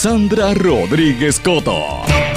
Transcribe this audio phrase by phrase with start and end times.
[0.00, 2.29] Sandra Rodríguez Coto.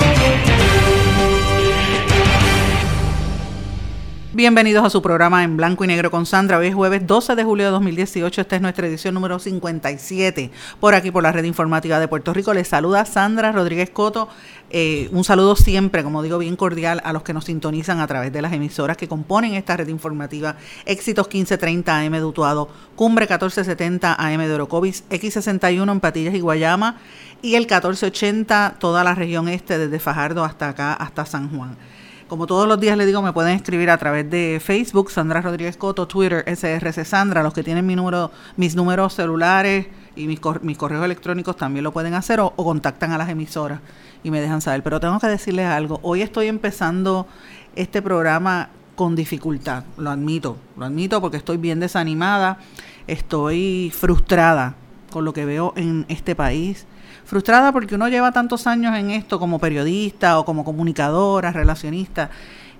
[4.35, 6.57] Bienvenidos a su programa en blanco y negro con Sandra.
[6.57, 8.41] Hoy es jueves 12 de julio de 2018.
[8.41, 10.49] Esta es nuestra edición número 57.
[10.79, 14.27] Por aquí, por la red informática de Puerto Rico, les saluda Sandra Rodríguez Coto.
[14.71, 18.33] Eh, un saludo siempre, como digo, bien cordial a los que nos sintonizan a través
[18.33, 20.55] de las emisoras que componen esta red informativa.
[20.85, 26.97] Éxitos 1530 AM de Utuado, Cumbre 1470 AM de Orocovis, X61 en Patillas y Guayama
[27.43, 31.77] y el 1480 toda la región este, desde Fajardo hasta acá, hasta San Juan.
[32.27, 35.77] Como todos los días les digo, me pueden escribir a través de Facebook, Sandra Rodríguez
[35.77, 40.77] Coto, Twitter, SRC Sandra, los que tienen mi número, mis números celulares y mis, mis
[40.77, 43.81] correos electrónicos también lo pueden hacer o, contactan a las emisoras
[44.23, 44.83] y me dejan saber.
[44.83, 47.27] Pero tengo que decirles algo, hoy estoy empezando
[47.75, 52.59] este programa con dificultad, lo admito, lo admito porque estoy bien desanimada,
[53.07, 54.75] estoy frustrada
[55.11, 56.85] con lo que veo en este país
[57.25, 62.29] frustrada porque uno lleva tantos años en esto como periodista o como comunicadora, relacionista,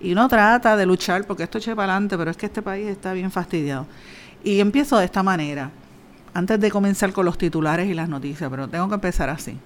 [0.01, 2.87] y uno trata de luchar porque esto eche para adelante, pero es que este país
[2.87, 3.87] está bien fastidiado.
[4.43, 5.71] Y empiezo de esta manera,
[6.33, 9.57] antes de comenzar con los titulares y las noticias, pero tengo que empezar así.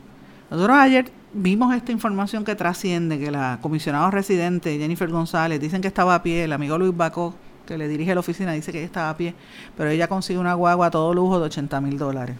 [0.51, 5.87] Nosotros ayer vimos esta información que trasciende, que la comisionada residente Jennifer González dicen que
[5.87, 7.33] estaba a pie, el amigo Luis Bacó,
[7.65, 9.35] que le dirige la oficina, dice que ella estaba a pie,
[9.75, 12.35] pero ella consigue una guagua a todo lujo de 80 mil dólares.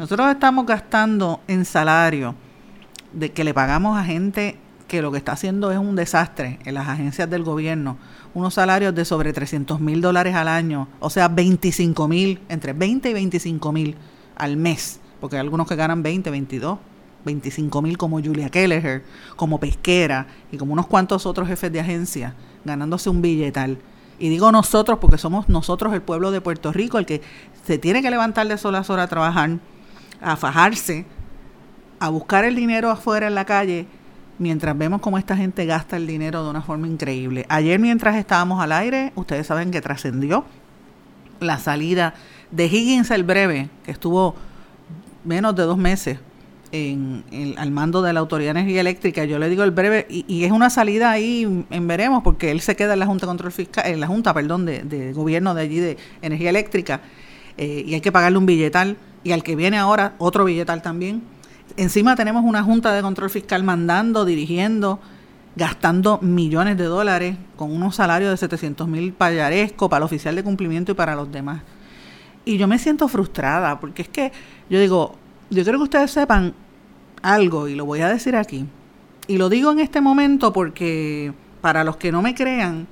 [0.00, 2.34] Nosotros estamos gastando en salario
[3.12, 4.56] de que le pagamos a gente
[4.88, 7.98] que lo que está haciendo es un desastre en las agencias del gobierno,
[8.32, 13.10] unos salarios de sobre 300 mil dólares al año, o sea, 25 mil, entre 20
[13.10, 13.94] y 25 mil
[14.36, 16.78] al mes, porque hay algunos que ganan 20, 22,
[17.26, 19.04] 25 mil como Julia Kelleher,
[19.36, 22.34] como Pesquera y como unos cuantos otros jefes de agencia,
[22.64, 23.76] ganándose un billetal.
[24.18, 27.20] Y digo nosotros porque somos nosotros el pueblo de Puerto Rico el que
[27.66, 29.58] se tiene que levantar de solas horas a trabajar
[30.20, 31.06] a fajarse,
[31.98, 33.86] a buscar el dinero afuera en la calle,
[34.38, 37.46] mientras vemos cómo esta gente gasta el dinero de una forma increíble.
[37.48, 40.44] Ayer mientras estábamos al aire, ustedes saben que trascendió
[41.40, 42.14] la salida
[42.50, 44.34] de Higgins el Breve, que estuvo
[45.24, 46.18] menos de dos meses
[46.72, 49.24] en, al mando de la Autoridad de Energía Eléctrica.
[49.24, 52.76] Yo le digo el breve, y, es una salida ahí en veremos, porque él se
[52.76, 55.80] queda en la Junta de Control Fiscal, en la Junta, perdón, de, gobierno de allí
[55.80, 57.00] de Energía Eléctrica,
[57.56, 61.22] eh, y hay que pagarle un billetal y al que viene ahora otro billetal también.
[61.76, 64.98] Encima tenemos una Junta de Control Fiscal mandando, dirigiendo,
[65.56, 70.42] gastando millones de dólares con unos salarios de 700 mil payaresco para el oficial de
[70.42, 71.62] cumplimiento y para los demás.
[72.44, 74.32] Y yo me siento frustrada porque es que
[74.68, 75.16] yo digo,
[75.50, 76.54] yo quiero que ustedes sepan
[77.22, 78.66] algo y lo voy a decir aquí.
[79.26, 82.86] Y lo digo en este momento porque para los que no me crean,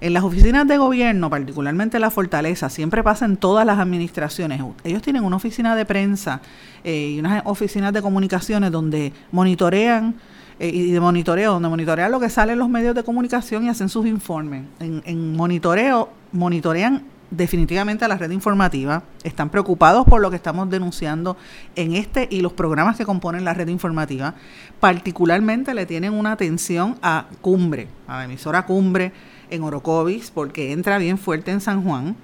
[0.00, 4.62] en las oficinas de gobierno, particularmente la Fortaleza, siempre pasa en todas las administraciones.
[4.84, 6.40] Ellos tienen una oficina de prensa
[6.84, 10.14] eh, y unas oficinas de comunicaciones donde monitorean
[10.60, 13.68] eh, y de monitoreo, donde monitorean lo que sale en los medios de comunicación y
[13.68, 14.64] hacen sus informes.
[14.78, 20.70] En, en monitoreo, monitorean definitivamente a la red informativa, están preocupados por lo que estamos
[20.70, 21.36] denunciando
[21.76, 24.34] en este y los programas que componen la red informativa,
[24.80, 29.12] particularmente le tienen una atención a Cumbre, a la emisora Cumbre,
[29.50, 32.16] en Orocovis, porque entra bien fuerte en San Juan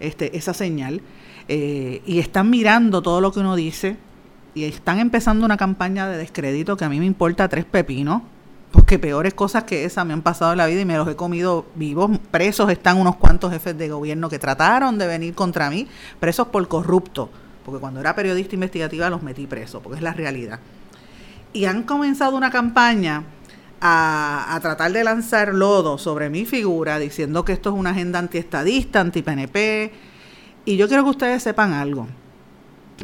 [0.00, 1.00] este, esa señal,
[1.48, 3.96] eh, y están mirando todo lo que uno dice,
[4.54, 8.22] y están empezando una campaña de descrédito que a mí me importa tres pepinos,
[8.72, 11.16] porque peores cosas que esa me han pasado en la vida y me los he
[11.16, 12.10] comido vivos.
[12.30, 15.86] Presos están unos cuantos jefes de gobierno que trataron de venir contra mí,
[16.20, 17.30] presos por corrupto,
[17.64, 20.58] porque cuando era periodista investigativa los metí presos, porque es la realidad.
[21.52, 23.22] y han comenzado una campaña
[23.80, 29.00] a, tratar de lanzar lodo sobre mi figura, diciendo que esto es una agenda antiestadista,
[29.00, 29.92] anti-PNP.
[30.64, 32.08] Y yo quiero que ustedes sepan algo.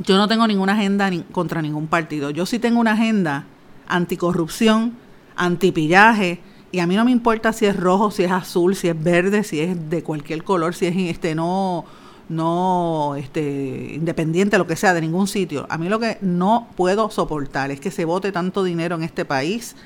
[0.04, 2.30] Yo no tengo ninguna agenda contra ningún partido.
[2.30, 3.44] Yo sí tengo una agenda
[3.86, 4.96] anticorrupción,
[5.36, 6.40] antipillaje,
[6.72, 9.44] y a mí no me importa si es rojo, si es azul, si es verde,
[9.44, 11.84] si es de cualquier color, si es este no
[12.28, 15.66] no este independiente lo que sea de ningún sitio.
[15.68, 19.26] A mí lo que no puedo soportar es que se vote tanto dinero en este
[19.26, 19.76] país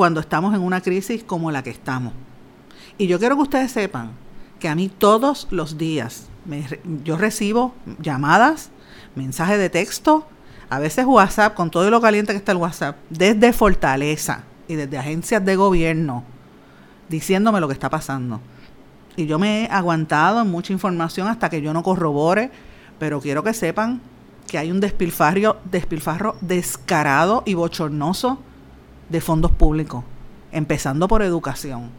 [0.00, 2.14] cuando estamos en una crisis como la que estamos.
[2.96, 4.12] Y yo quiero que ustedes sepan
[4.58, 6.24] que a mí todos los días
[7.04, 8.70] yo recibo llamadas,
[9.14, 10.26] mensajes de texto,
[10.70, 14.96] a veces WhatsApp, con todo lo caliente que está el WhatsApp, desde Fortaleza y desde
[14.96, 16.24] agencias de gobierno,
[17.10, 18.40] diciéndome lo que está pasando.
[19.16, 22.50] Y yo me he aguantado en mucha información hasta que yo no corrobore,
[22.98, 24.00] pero quiero que sepan
[24.46, 28.38] que hay un despilfarro, despilfarro descarado y bochornoso
[29.10, 30.04] de fondos públicos,
[30.52, 31.90] empezando por educación.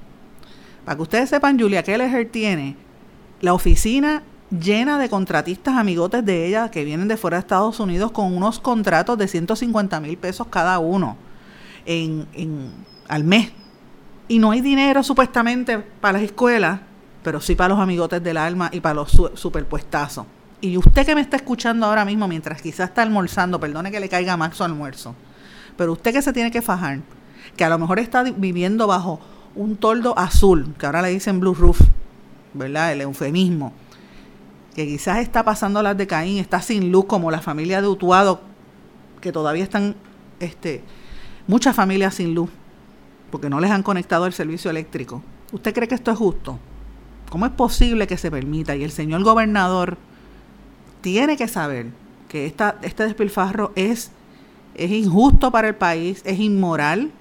[0.86, 2.76] Para que ustedes sepan, Julia Kelleher tiene
[3.42, 8.12] la oficina llena de contratistas amigotes de ella que vienen de fuera de Estados Unidos
[8.12, 11.18] con unos contratos de 150 mil pesos cada uno
[11.86, 12.28] en,
[13.08, 13.52] al mes.
[14.28, 16.82] Y no hay dinero supuestamente para las escuelas,
[17.24, 20.26] pero sí para los amigotes del alma y para los superpuestazos.
[20.62, 24.10] Y usted que me está escuchando ahora mismo mientras quizás está almorzando, perdone que le
[24.10, 25.16] caiga más su almuerzo,
[25.78, 27.00] pero usted que se tiene que fajar,
[27.56, 29.20] que a lo mejor está viviendo bajo
[29.56, 31.82] un toldo azul, que ahora le dicen blue roof,
[32.54, 32.94] ¿verdad?
[32.94, 33.74] El eufemismo,
[34.76, 38.42] que quizás está pasando las de Caín, está sin luz como la familia de Utuado,
[39.20, 39.96] que todavía están,
[40.40, 40.84] este,
[41.48, 42.50] muchas familias sin luz,
[43.30, 45.22] porque no les han conectado el servicio eléctrico.
[45.52, 46.60] ¿Usted cree que esto es justo?
[47.30, 48.76] ¿Cómo es posible que se permita?
[48.76, 49.98] Y el señor gobernador
[51.02, 51.88] tiene que saber
[52.30, 54.12] que esta, este despilfarro es
[54.76, 57.12] es injusto para el país, es inmoral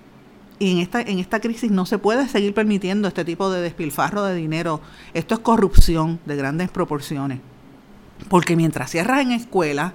[0.58, 4.25] y en esta, en esta crisis no se puede seguir permitiendo este tipo de despilfarro
[4.25, 4.82] de dinero.
[5.14, 7.41] Esto es corrupción de grandes proporciones.
[8.29, 9.94] Porque mientras cierras en escuelas,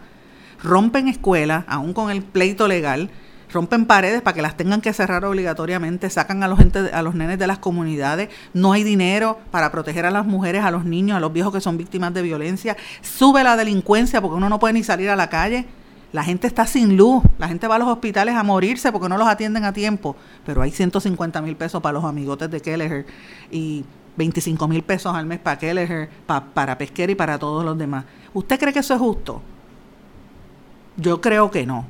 [0.63, 3.11] rompen escuelas, aún con el pleito legal,
[3.53, 7.13] rompen paredes para que las tengan que cerrar obligatoriamente, sacan a los, gente, a los
[7.13, 11.15] nenes de las comunidades, no hay dinero para proteger a las mujeres, a los niños,
[11.15, 14.73] a los viejos que son víctimas de violencia, sube la delincuencia porque uno no puede
[14.73, 15.67] ni salir a la calle.
[16.15, 19.17] La gente está sin luz, la gente va a los hospitales a morirse porque no
[19.17, 20.15] los atienden a tiempo,
[20.45, 23.05] pero hay 150 mil pesos para los amigotes de Kelleher
[23.51, 23.83] y
[24.15, 28.05] 25 mil pesos al mes para Kelleher, para Pesquera y para todos los demás.
[28.33, 29.41] ¿Usted cree que eso es justo?
[30.95, 31.85] Yo creo que no.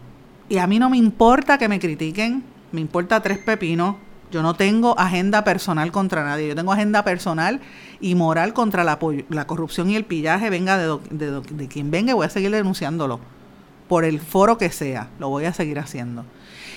[0.50, 3.98] Y a mí no me importa que me critiquen, me importa tres pepinos.
[4.31, 7.62] Yo no tengo agenda personal contra nadie, yo tengo agenda personal
[8.01, 8.98] y moral contra la,
[9.30, 13.34] la corrupción y el pillaje, venga de, quien venga, voy a seguir denunciándolo
[13.87, 16.25] por el foro que sea, lo voy a seguir haciendo.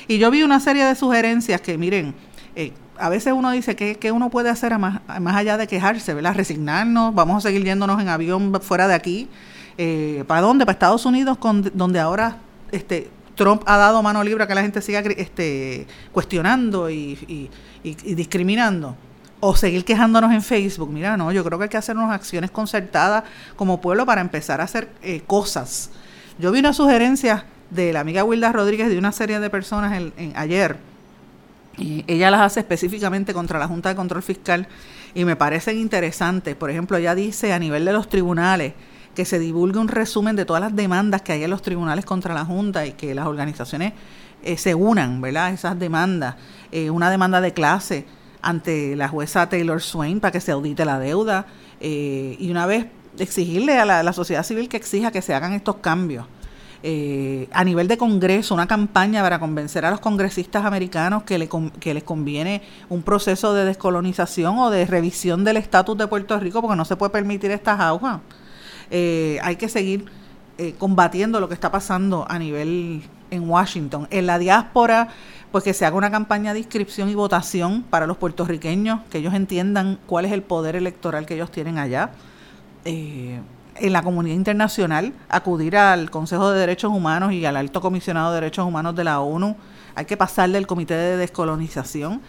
[0.07, 2.15] Y yo vi una serie de sugerencias que, miren,
[2.57, 6.35] eh, a veces uno dice que, uno puede hacer más, más, allá de quejarse, ¿verdad?
[6.35, 9.29] Resignarnos, vamos a seguir yéndonos en avión fuera de aquí.
[9.77, 10.67] Eh, ¿Para dónde?
[10.67, 11.39] Para Estados Unidos,
[11.75, 12.39] donde ahora
[12.73, 17.49] este, Trump ha dado mano libre a que la gente siga este, cuestionando y,
[17.83, 18.97] discriminando
[19.41, 20.91] o seguir quejándonos en Facebook.
[20.91, 23.23] Mira, no, yo creo que hay que hacer unas acciones concertadas
[23.55, 25.91] como pueblo para empezar a hacer eh, cosas
[26.39, 30.33] yo vi una sugerencia de la amiga Wilda Rodríguez de una serie de personas en,
[30.37, 30.77] ayer.
[31.77, 34.67] Y ella las hace específicamente contra la Junta de Control Fiscal
[35.15, 36.57] y me parecen interesantes.
[36.57, 38.75] Por ejemplo, ella dice a nivel de los tribunales
[39.15, 42.35] que se divulgue un resumen de todas las demandas que hay en los tribunales contra
[42.35, 43.93] la Junta y que las organizaciones
[44.43, 45.53] eh, se unan, ¿verdad?
[45.53, 46.37] Esas demandas.
[46.71, 48.07] Eh, una demanda de clase
[48.43, 51.47] ante la jueza Taylor Swain para que se audite la deuda.
[51.81, 52.87] Eh, y una vez
[53.21, 56.27] exigirle a la, sociedad civil que exija que se hagan estos cambios.
[56.83, 61.49] Eh, a nivel de Congreso, una campaña para convencer a los congresistas americanos que, le,
[61.81, 66.61] que les conviene un proceso de descolonización o de revisión del estatus de Puerto Rico,
[66.61, 68.21] porque no se puede permitir estas aguas.
[68.91, 70.07] Eh, hay que seguir
[70.57, 74.07] eh, combatiendo lo que está pasando a nivel en Washington.
[74.11, 75.09] En la diáspora,
[75.51, 79.35] pues que se haga una campaña de inscripción y votación para los puertorriqueños, que ellos
[79.35, 82.11] entiendan cuál es el poder electoral que ellos tienen allá
[82.85, 83.41] eh,
[83.81, 88.41] en la comunidad internacional, acudir al Consejo de Derechos Humanos y al Alto Comisionado de
[88.41, 89.57] Derechos Humanos de la ONU.
[89.95, 92.21] Hay que pasarle al Comité de Descolonización.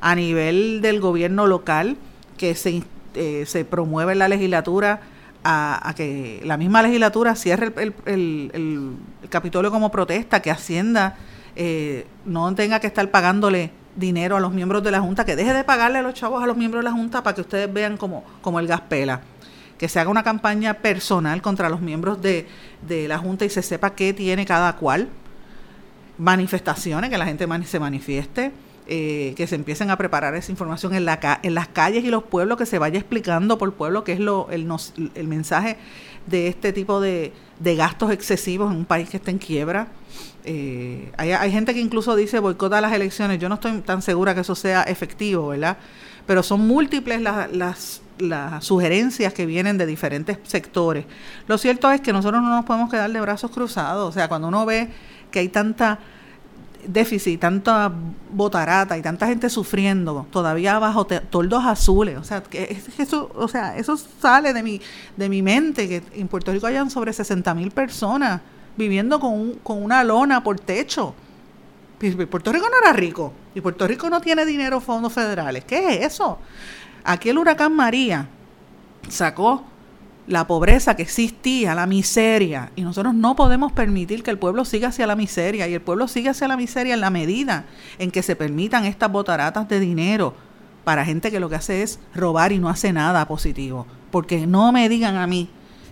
[0.00, 1.96] A nivel del gobierno local,
[2.38, 2.82] que se,
[3.14, 5.00] eh, se promueve en la legislatura
[5.44, 8.92] a, que la misma legislatura cierre el, el,
[9.28, 11.16] Capitolio como protesta, que Hacienda
[11.54, 15.52] eh, no tenga que estar pagándole dinero a los miembros de la Junta, que deje
[15.52, 17.96] de pagarle a los chavos a los miembros de la Junta para que ustedes vean
[17.96, 19.20] como, como el gas pela
[19.80, 22.46] que se haga una campaña personal contra los miembros de,
[23.08, 25.08] la Junta y se sepa qué tiene cada cual.
[26.18, 28.52] manifestaciones, que la gente se manifieste,
[28.86, 32.24] eh, que se empiecen a preparar esa información en, la, en las calles y los
[32.24, 34.70] pueblos, que se vaya explicando por pueblo qué es lo, el,
[35.14, 35.78] el mensaje
[36.26, 39.88] de este tipo de, gastos excesivos en un país que está en quiebra.
[40.44, 43.38] Eh, hay, hay, gente que incluso dice boicota las elecciones.
[43.38, 45.78] Yo no estoy tan segura que eso sea efectivo, ¿verdad?
[46.26, 51.06] Pero son múltiples las, las, las sugerencias que vienen de diferentes sectores.
[51.46, 54.08] Lo cierto es que nosotros no nos podemos quedar de brazos cruzados.
[54.08, 54.88] O sea, cuando uno ve
[55.30, 55.98] que hay tanta
[56.86, 57.92] déficit, tanta
[58.30, 63.76] botarata y tanta gente sufriendo todavía bajo toldos azules, o sea, que eso, o sea,
[63.76, 64.80] eso sale de mi
[65.16, 68.40] de mi mente que en Puerto Rico hayan sobre 60 mil personas
[68.76, 71.14] viviendo con, con una lona por techo.
[72.30, 75.64] Puerto Rico no era rico y Puerto Rico no tiene dinero fondos federales.
[75.64, 76.38] ¿Qué es eso?
[77.04, 78.28] Aquí el huracán María
[79.08, 79.64] sacó
[80.26, 84.88] la pobreza que existía, la miseria, y nosotros no podemos permitir que el pueblo siga
[84.88, 87.64] hacia la miseria, y el pueblo sigue hacia la miseria en la medida
[87.98, 90.34] en que se permitan estas botaratas de dinero
[90.84, 93.86] para gente que lo que hace es robar y no hace nada positivo.
[94.10, 95.48] Porque no me digan a mí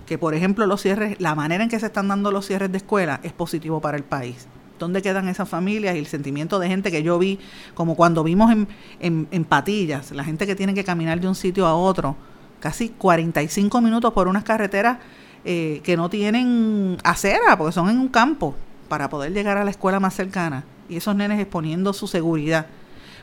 [0.07, 2.79] que, por ejemplo, los cierres, la manera en que se están dando los cierres de
[2.79, 4.47] escuela es positivo para el país.
[4.79, 7.39] ¿Dónde quedan esas familias y el sentimiento de gente que yo vi,
[7.75, 8.69] como cuando vimos en,
[9.01, 12.17] en, en Patillas, la gente que tiene que caminar de un sitio a otro?
[12.61, 14.99] casi 45 minutos por unas carreteras
[15.45, 18.55] eh, que no tienen acera, porque son en un campo,
[18.89, 20.65] para poder llegar a la escuela más cercana.
[20.89, 22.67] Y esos nenes exponiendo su seguridad.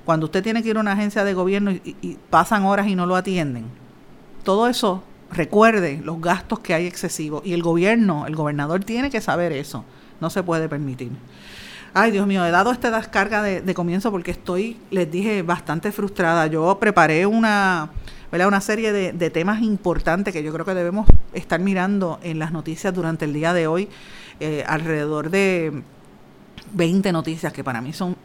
[0.06, 3.06] Cuando usted tiene que ir a una agencia de gobierno y, pasan horas y no
[3.06, 3.66] lo atienden.
[4.44, 7.42] Todo eso, recuerde los gastos que hay excesivos.
[7.44, 9.84] Y el gobierno, el gobernador tiene que saber eso.
[10.20, 11.12] No se puede permitir.
[11.94, 16.48] Ay, Dios mío, he dado esta descarga de, comienzo porque estoy, les dije, bastante frustrada.
[16.48, 17.90] Yo preparé una
[18.46, 22.94] una serie de, temas importantes que yo creo que debemos estar mirando en las noticias
[22.94, 23.88] durante el día de hoy,
[24.42, 25.84] eh, alrededor de
[26.74, 28.18] 20 noticias que para mí son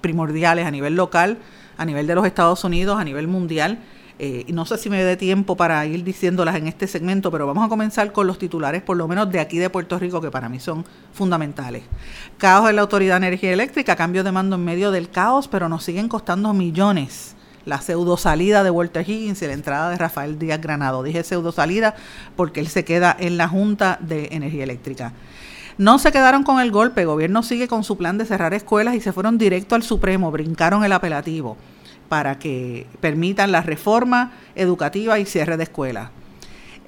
[0.00, 1.38] primordiales a nivel local,
[1.76, 3.78] a nivel de los Estados Unidos, a nivel mundial.
[4.20, 7.64] Eh, no sé si me dé tiempo para ir diciéndolas en este segmento, pero vamos
[7.64, 10.48] a comenzar con los titulares, por lo menos de aquí de Puerto Rico, que para
[10.48, 11.84] mí son fundamentales.
[12.36, 15.68] Caos en la Autoridad de Energía Eléctrica, cambio de mando en medio del caos, pero
[15.68, 20.38] nos siguen costando millones la pseudo salida de Walter Higgins y la entrada de Rafael
[20.38, 21.02] Díaz Granado.
[21.02, 21.94] Dije pseudo salida
[22.34, 25.12] porque él se queda en la Junta de Energía Eléctrica.
[25.76, 28.94] No se quedaron con el golpe, el gobierno sigue con su plan de cerrar escuelas
[28.94, 31.56] y se fueron directo al Supremo, brincaron el apelativo
[32.08, 36.10] para que permitan la reforma educativa y cierre de escuelas.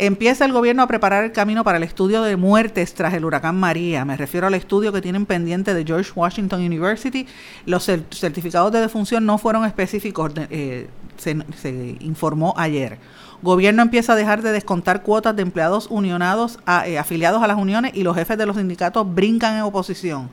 [0.03, 3.61] Empieza el gobierno a preparar el camino para el estudio de muertes tras el huracán
[3.61, 4.03] María.
[4.07, 7.27] Me refiero al estudio que tienen pendiente de George Washington University.
[7.67, 12.97] Los certificados de defunción no fueron específicos, eh, se, informó ayer.
[13.43, 17.93] Gobierno empieza a dejar de descontar cuotas de empleados unionados eh, afiliados a las uniones
[17.95, 20.31] y los jefes de los sindicatos brincan en oposición.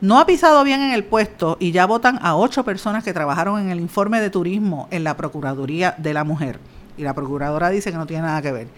[0.00, 3.60] No ha pisado bien en el puesto y ya votan a ocho personas que trabajaron
[3.60, 6.58] en el informe de turismo en la Procuraduría de la Mujer.
[6.96, 8.68] Y la procuradora dice que no tiene nada que ver.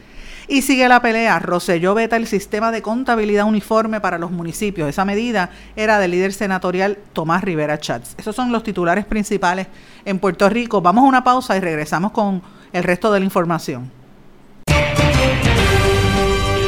[0.48, 1.38] Y sigue la pelea.
[1.38, 4.88] Roselló veta el sistema de contabilidad uniforme para los municipios.
[4.88, 8.14] Esa medida era del líder senatorial Tomás Rivera Chats.
[8.16, 9.66] Esos son los titulares principales
[10.04, 10.80] en Puerto Rico.
[10.80, 12.42] Vamos a una pausa y regresamos con
[12.72, 13.90] el resto de la información.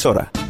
[0.00, 0.49] emisora.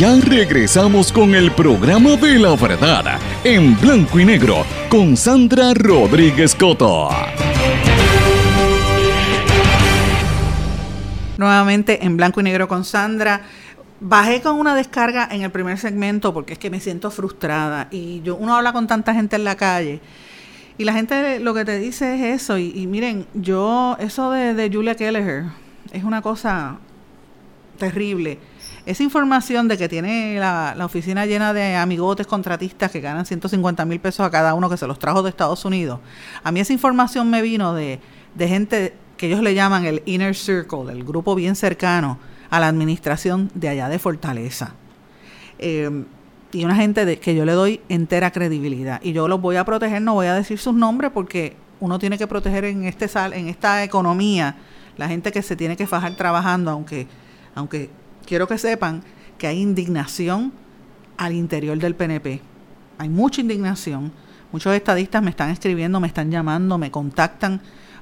[0.00, 6.54] ya regresamos con el programa de la verdad en blanco y negro con Sandra Rodríguez
[6.54, 7.10] Coto.
[11.36, 13.42] Nuevamente en blanco y negro con Sandra.
[14.00, 18.22] Bajé con una descarga en el primer segmento porque es que me siento frustrada y
[18.22, 20.00] yo uno habla con tanta gente en la calle
[20.78, 24.54] y la gente lo que te dice es eso y, y miren, yo eso de,
[24.54, 25.44] de Julia Kelleher
[25.92, 26.78] es una cosa
[27.76, 28.38] terrible.
[28.86, 33.84] Esa información de que tiene la, la, oficina llena de amigotes contratistas que ganan 150
[33.84, 36.00] mil pesos a cada uno que se los trajo de Estados Unidos,
[36.42, 38.00] a mí esa información me vino de,
[38.34, 42.68] de gente que ellos le llaman el inner circle, el grupo bien cercano a la
[42.68, 44.74] administración de allá de Fortaleza.
[45.58, 46.04] Eh,
[46.52, 49.00] y una gente de, que yo le doy entera credibilidad.
[49.02, 52.18] Y yo los voy a proteger, no voy a decir sus nombres porque uno tiene
[52.18, 54.56] que proteger en, este sal, en esta economía
[54.96, 57.06] la gente que se tiene que fajar trabajando, aunque,
[57.54, 57.90] aunque
[58.26, 59.02] quiero que sepan
[59.38, 60.52] que hay indignación
[61.16, 62.40] al interior del PNP.
[62.98, 64.12] Hay mucha indignación.
[64.52, 67.60] Muchos estadistas me están escribiendo, me están llamando, me contactan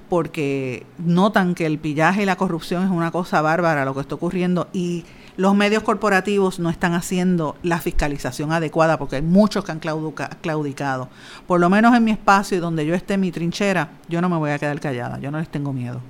[0.09, 4.15] porque notan que el pillaje y la corrupción es una cosa bárbara lo que está
[4.15, 5.05] ocurriendo y
[5.37, 11.09] los medios corporativos no están haciendo la fiscalización adecuada porque hay muchos que han claudicado.
[11.47, 14.29] Por lo menos en mi espacio y donde yo esté en mi trinchera, yo no
[14.29, 16.01] me voy a quedar callada, yo no les tengo miedo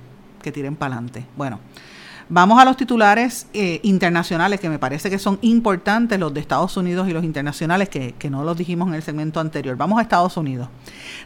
[0.41, 1.27] que tiren para adelante.
[1.37, 1.59] Bueno,
[2.31, 6.77] Vamos a los titulares eh, internacionales que me parece que son importantes, los de Estados
[6.77, 9.75] Unidos y los internacionales, que, no los dijimos en el segmento anterior.
[9.75, 10.69] Vamos a Estados Unidos.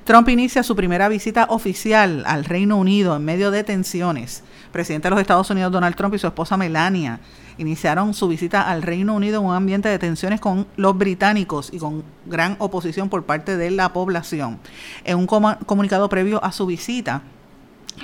[0.05, 4.43] Trump inicia su primera visita oficial al Reino Unido en medio de tensiones.
[4.71, 7.19] Presidente de los Estados Unidos, Donald Trump, y su esposa Melania
[7.57, 11.79] iniciaron su visita al Reino Unido en un ambiente de tensiones con los británicos y
[11.79, 14.57] con gran oposición por parte de la población.
[15.03, 17.23] En un comunicado previo a su visita,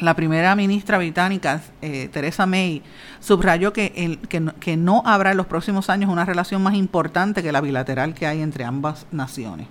[0.01, 2.81] la primera ministra británica, eh, Theresa May,
[3.19, 8.13] subrayó que, no habrá en los próximos años una relación más importante que la bilateral
[8.13, 9.67] que hay entre ambas naciones.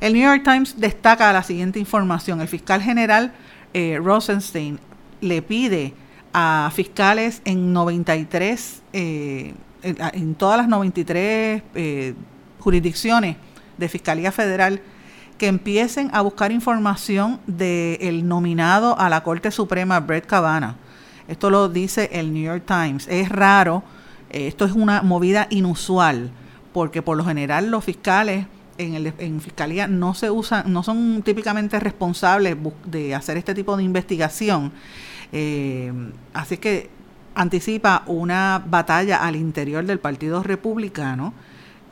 [0.00, 2.40] El New York Times destaca la siguiente información.
[2.40, 3.32] El fiscal general
[3.74, 4.80] eh, Rosenstein
[5.20, 5.92] le pide
[6.32, 12.14] a fiscales en 93, eh, en, en, todas las 93 eh,
[12.60, 13.36] jurisdicciones
[13.76, 14.80] de Fiscalía Federal,
[15.40, 20.74] que empiecen a buscar información del nominado a la Corte Suprema, Brett Kavanaugh.
[21.28, 23.08] Esto lo dice el New York Times.
[23.08, 23.82] Es raro,
[24.28, 26.30] eh, esto es una movida inusual,
[26.74, 31.22] porque por lo general los fiscales en, el, en fiscalía no se usan, no son
[31.22, 34.72] típicamente responsables de hacer este tipo de investigación.
[35.32, 35.90] Eh,
[36.34, 36.90] así que
[37.34, 41.32] anticipa una batalla al interior del Partido Republicano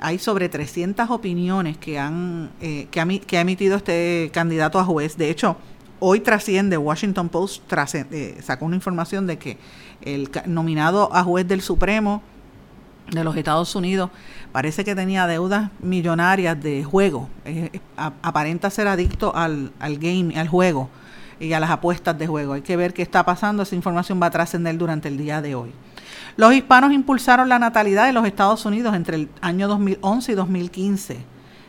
[0.00, 5.16] hay sobre 300 opiniones que, han, eh, que, ha, emitido este candidato a juez.
[5.16, 5.56] De hecho,
[6.00, 7.62] hoy trasciende, Washington Post
[7.94, 9.58] eh, sacó una información de que
[10.02, 12.22] el nominado a juez del Supremo
[13.10, 14.10] de los Estados Unidos
[14.52, 17.28] parece que tenía deudas millonarias de juego.
[17.44, 20.88] Eh, aparenta ser adicto al, al game, al juego
[21.40, 22.52] y a las apuestas de juego.
[22.52, 23.62] Hay que ver qué está pasando.
[23.62, 25.72] Esa información va a trascender durante el día de hoy.
[26.38, 31.16] Los hispanos impulsaron la natalidad de los Estados Unidos entre el año 2011 y 2015.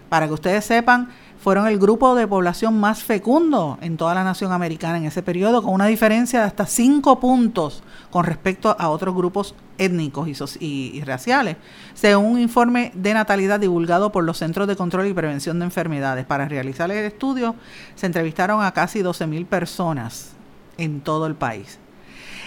[0.10, 1.10] Para que ustedes sepan,
[1.42, 5.64] fueron el grupo de población más fecundo en toda la nación americana en ese periodo,
[5.64, 10.28] con una diferencia de hasta cinco puntos con respecto a otros grupos étnicos
[10.60, 11.58] y, y, raciales,
[11.96, 16.28] según un informe de natalidad divulgado por los Centros de Control y Prevención de Enfermedades.
[16.28, 17.56] Para realizar el estudio
[17.96, 20.34] se entrevistaron a casi 12.000 personas
[20.78, 21.80] en todo el país.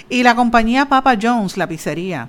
[0.09, 2.29] Y la compañía Papa Jones, la pizzería,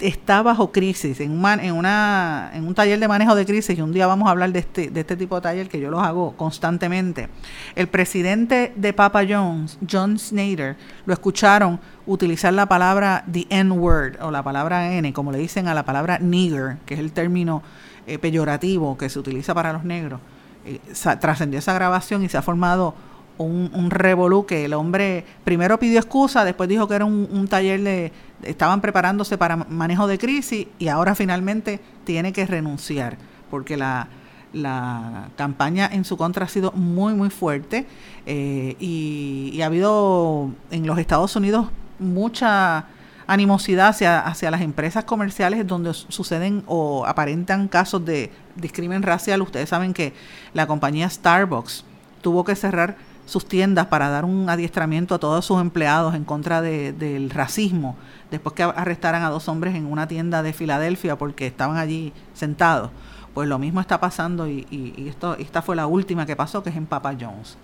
[0.00, 3.92] está bajo crisis, en, en, una, en un taller de manejo de crisis, y un
[3.92, 6.36] día vamos a hablar de este, de este tipo de taller que yo los hago
[6.36, 7.28] constantemente.
[7.74, 14.30] El presidente de Papa Jones, John Snyder, lo escucharon utilizar la palabra the N-word, o
[14.30, 17.62] la palabra N, como le dicen a la palabra nigger, que es el término
[18.06, 20.20] eh, peyorativo que se utiliza para los negros.
[20.64, 20.80] Eh,
[21.20, 22.94] trascendió esa grabación y se ha formado
[23.38, 27.80] un, un revolú que el hombre primero pidió excusa, después dijo que era un, taller
[27.82, 33.16] de, estaban preparándose para manejo de crisis y ahora finalmente tiene que renunciar
[33.50, 34.08] porque la,
[34.52, 37.86] la campaña en su contra ha sido muy muy fuerte
[38.26, 42.86] eh, y, ha habido en los Estados Unidos mucha
[43.26, 49.42] animosidad hacia, hacia las empresas comerciales donde suceden o aparentan casos de discrimen racial.
[49.42, 50.14] Ustedes saben que
[50.54, 51.84] la compañía Starbucks
[52.22, 52.96] tuvo que cerrar
[53.28, 57.94] sus tiendas para dar un adiestramiento a todos sus empleados en contra del racismo,
[58.30, 62.90] después que arrestaran a dos hombres en una tienda de Filadelfia porque estaban allí sentados.
[63.34, 66.76] Pues lo mismo está pasando y, esto, esta fue la última que pasó, que es
[66.76, 67.58] en Papa Jones.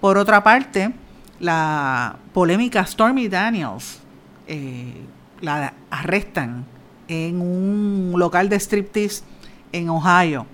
[0.00, 0.92] Por otra parte,
[1.38, 4.00] la polémica Stormy Daniels
[4.48, 5.00] eh,
[5.40, 6.64] la arrestan
[7.06, 9.22] en un local de striptease
[9.70, 10.44] en Ohio.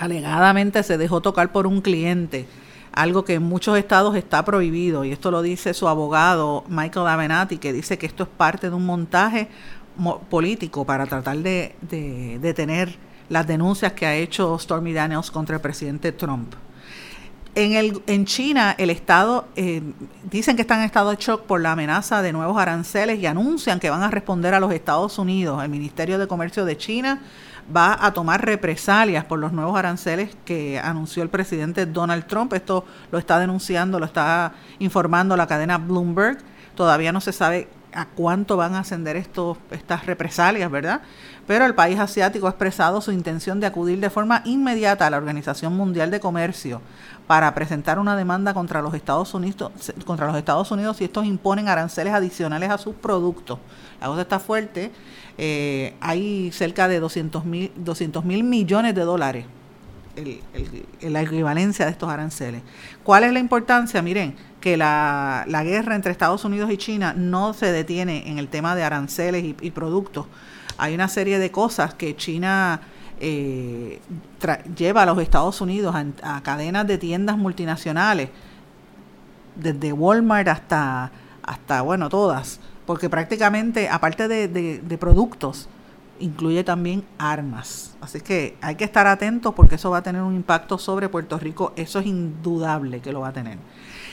[0.00, 2.48] Alegadamente se dejó tocar por un cliente
[2.92, 7.58] algo que en muchos estados está prohibido, y esto lo dice su abogado Michael Avenatti,
[7.58, 9.48] que dice que esto es parte de un montaje
[10.28, 11.74] político para tratar de,
[12.40, 12.96] detener
[13.28, 16.54] las denuncias que ha hecho Stormy Daniels contra el presidente Trump.
[17.54, 19.82] En, el, en China, el Estado, eh,
[20.30, 23.80] dicen que están en estado de shock por la amenaza de nuevos aranceles y anuncian
[23.80, 25.62] que van a responder a los Estados Unidos.
[25.64, 27.20] El Ministerio de Comercio de China
[27.74, 32.52] va a tomar represalias por los nuevos aranceles que anunció el presidente Donald Trump.
[32.52, 36.38] Esto lo está denunciando, lo está informando la cadena Bloomberg.
[36.74, 41.02] Todavía no se sabe a cuánto van a ascender estos, estas represalias, ¿verdad?
[41.46, 45.16] Pero el país asiático ha expresado su intención de acudir de forma inmediata a la
[45.16, 46.80] Organización Mundial de Comercio
[47.26, 49.72] para presentar una demanda contra los Estados Unidos,
[50.04, 53.58] contra los Estados Unidos si estos imponen aranceles adicionales a sus productos.
[54.00, 54.92] La voz está fuerte
[55.40, 59.46] eh, hay cerca de 200 mil millones de dólares
[60.16, 62.62] en la equivalencia de estos aranceles.
[63.04, 64.02] ¿Cuál es la importancia?
[64.02, 68.74] Miren, que la, guerra entre Estados Unidos y China no se detiene en el tema
[68.74, 70.26] de aranceles y, productos.
[70.76, 72.80] Hay una serie de cosas que China
[73.20, 74.00] eh,
[74.76, 78.30] lleva a los Estados Unidos a, cadenas de tiendas multinacionales,
[79.56, 81.10] desde Walmart hasta,
[81.42, 85.68] hasta bueno, todas porque prácticamente, aparte de, productos,
[86.20, 87.94] incluye también armas.
[88.00, 91.38] Así que hay que estar atentos porque eso va a tener un impacto sobre Puerto
[91.38, 93.58] Rico, eso es indudable que lo va a tener.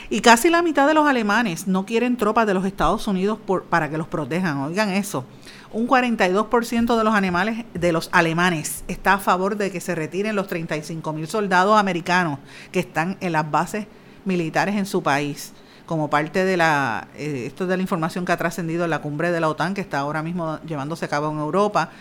[0.10, 3.64] Y casi la mitad de los alemanes no quieren tropas de los Estados Unidos por,
[3.64, 4.60] para que los protejan.
[4.60, 5.26] Oigan eso.
[5.72, 10.36] Un 42% de los animales de los alemanes está a favor de que se retiren
[10.36, 12.40] los 35 mil soldados americanos
[12.72, 13.88] que están en las bases
[14.26, 15.54] militares en su país
[15.86, 19.32] como parte de la, eh, esto de la información que ha trascendido en la cumbre
[19.32, 21.92] de la OTAN, que está ahora mismo llevándose a cabo en Europa.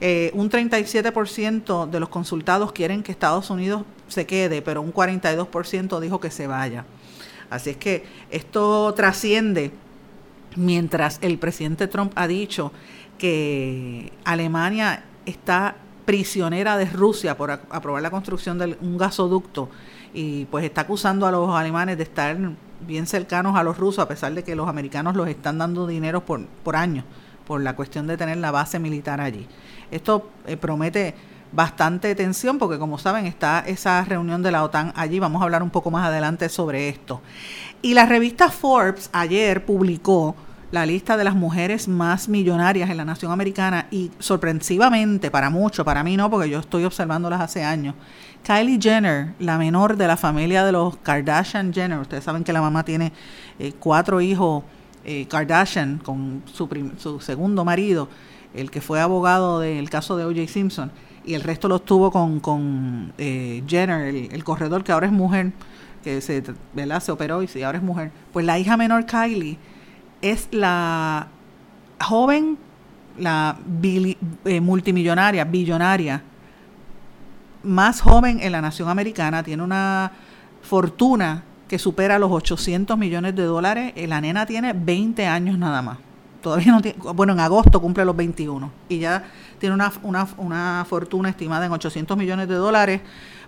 [0.00, 6.00] Eh, un 37% de los consultados quieren que Estados Unidos se quede, pero un 42%
[6.00, 6.84] dijo que se vaya.
[7.50, 9.72] Así es que esto trasciende
[10.56, 12.72] mientras el presidente Trump ha dicho
[13.16, 19.68] que Alemania está prisionera de Rusia por aprobar la construcción de un gasoducto
[20.14, 22.36] y pues está acusando a los alemanes de estar
[22.86, 26.24] bien cercanos a los rusos, a pesar de que los americanos los están dando dinero
[26.24, 27.04] por, por años,
[27.46, 29.46] por la cuestión de tener la base militar allí.
[29.90, 31.14] Esto eh, promete
[31.52, 35.62] bastante tensión porque como saben está esa reunión de la OTAN allí, vamos a hablar
[35.62, 37.20] un poco más adelante sobre esto.
[37.82, 40.34] Y la revista Forbes ayer publicó
[40.70, 45.84] la lista de las mujeres más millonarias en la nación americana y sorpresivamente para muchos,
[45.84, 47.94] para mí no, porque yo estoy observándolas hace años,
[48.44, 52.60] Kylie Jenner, la menor de la familia de los Kardashian Jenner, ustedes saben que la
[52.60, 53.12] mamá tiene
[53.58, 54.62] eh, cuatro hijos
[55.04, 58.08] eh, Kardashian con su, su segundo marido,
[58.54, 60.48] el que fue abogado del caso de O.J.
[60.48, 60.90] Simpson,
[61.28, 65.52] y el resto lo tuvo con, con eh, Jenner, el, corredor que ahora es mujer,
[66.02, 68.10] que se, se operó y ahora es mujer.
[68.32, 69.58] Pues la hija menor Kylie
[70.22, 71.28] es la
[72.00, 72.56] joven,
[73.18, 73.58] la
[74.62, 76.22] multimillonaria, billonaria,
[77.62, 80.10] más joven en la nación americana, tiene una
[80.62, 83.92] fortuna que supera los 800 millones de dólares.
[83.96, 85.98] Eh, la nena tiene 20 años nada más.
[86.42, 89.24] Todavía no tiene, bueno, en agosto cumple los 21 y ya
[89.58, 93.00] tiene una, una, una fortuna estimada en 800 millones de dólares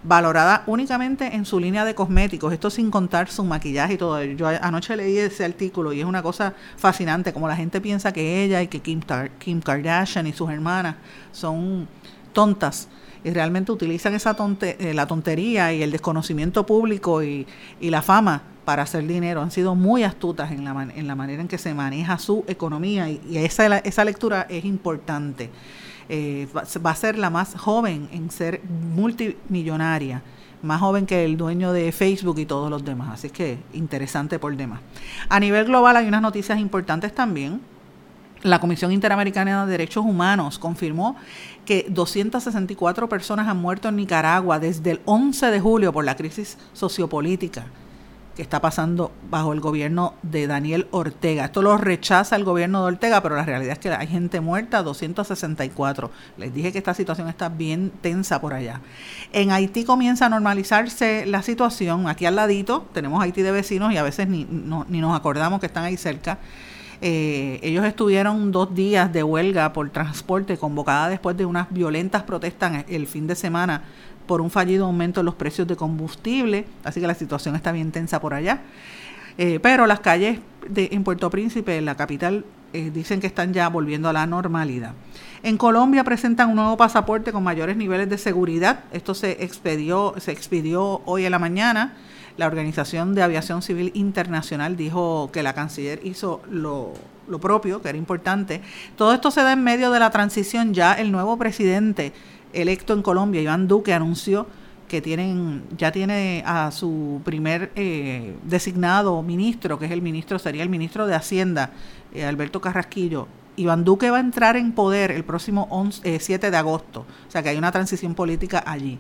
[0.03, 4.23] valorada únicamente en su línea de cosméticos, esto sin contar su maquillaje y todo.
[4.25, 8.43] Yo anoche leí ese artículo y es una cosa fascinante, como la gente piensa que
[8.43, 9.01] ella y que Kim,
[9.39, 10.97] Kim Kardashian y sus hermanas
[11.33, 11.87] son
[12.33, 12.89] tontas
[13.25, 17.47] y realmente utilizan esa tonte, eh, la tontería y el desconocimiento público y,
[17.81, 19.43] y, la fama para hacer dinero.
[19.43, 23.11] Han sido muy astutas en la, en la manera en que se maneja su economía
[23.11, 25.51] y, esa, esa lectura es importante.
[26.09, 28.63] Eh, va, a ser la más joven en ser
[28.95, 30.23] multimillonaria,
[30.63, 33.11] más joven que el dueño de Facebook y todos los demás.
[33.13, 34.81] Así que interesante por demás.
[35.29, 37.61] A nivel global hay unas noticias importantes también.
[38.43, 41.17] La Comisión Interamericana de Derechos Humanos confirmó
[41.67, 46.57] que 264 personas han muerto en Nicaragua desde el 11 de julio por la crisis
[46.73, 47.67] sociopolítica
[48.35, 51.45] que está pasando bajo el gobierno de Daniel Ortega.
[51.45, 54.83] Esto lo rechaza el gobierno de Ortega, pero la realidad es que hay gente muerta,
[54.83, 56.11] 264.
[56.39, 58.81] Les dije que esta situación está bien tensa por allá.
[59.33, 62.09] En Haití comienza a normalizarse la situación.
[62.09, 65.67] Aquí al ladito tenemos Haití de vecinos y a veces ni, ni nos acordamos que
[65.67, 66.39] están ahí cerca.
[67.03, 72.85] Eh, ellos estuvieron dos días de huelga por transporte convocada después de unas violentas protestas
[72.89, 73.85] el fin de semana
[74.27, 77.91] por un fallido aumento en los precios de combustible, así que la situación está bien
[77.91, 78.61] tensa por allá.
[79.39, 83.53] Eh, pero las calles de, en Puerto Príncipe, en la capital, eh, dicen que están
[83.53, 84.93] ya volviendo a la normalidad.
[85.43, 88.85] En Colombia presentan un nuevo pasaporte con mayores niveles de seguridad.
[88.93, 91.95] Esto se expedió, se expidió hoy en la mañana.
[92.41, 96.95] La Organización de Aviación Civil Internacional dijo que la canciller hizo lo,
[97.29, 98.63] lo propio, que era importante.
[98.97, 100.73] Todo esto se da en medio de la transición.
[100.73, 102.15] Ya el nuevo presidente
[102.55, 104.47] electo en Colombia, Iván Duque, anunció
[104.89, 110.63] que tienen ya tiene a su primer eh, designado ministro, que es el ministro, sería
[110.63, 111.73] el ministro de Hacienda,
[112.15, 113.29] eh, Alberto Carrasquillo.
[113.57, 115.69] Iván Duque va a entrar en poder el próximo
[116.03, 118.99] 7 eh, de agosto, o sea que hay una transición política allí.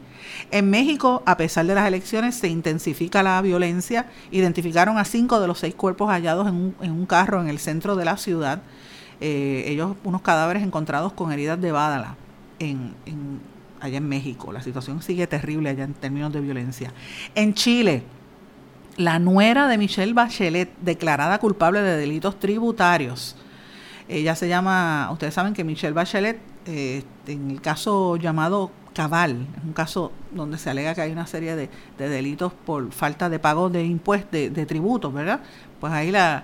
[0.50, 4.06] En México, a pesar de las elecciones, se intensifica la violencia.
[4.30, 8.04] Identificaron a cinco de los seis cuerpos hallados en un, carro en el centro de
[8.04, 8.62] la ciudad.
[9.20, 12.16] ellos, unos cadáveres encontrados con heridas de bádala
[13.80, 14.52] allá en México.
[14.52, 16.92] La situación sigue terrible allá en términos de violencia.
[17.34, 18.02] En Chile,
[18.96, 23.36] la nuera de Michelle Bachelet, declarada culpable de delitos tributarios.
[24.10, 29.64] Ella se llama, ustedes saben que Michelle Bachelet, eh, en el caso llamado Cabal, es
[29.64, 33.70] un caso donde se alega que hay una serie de, delitos por falta de pago
[33.70, 35.40] de impuestos, de, de, tributos, ¿verdad?
[35.78, 36.42] Pues ahí la,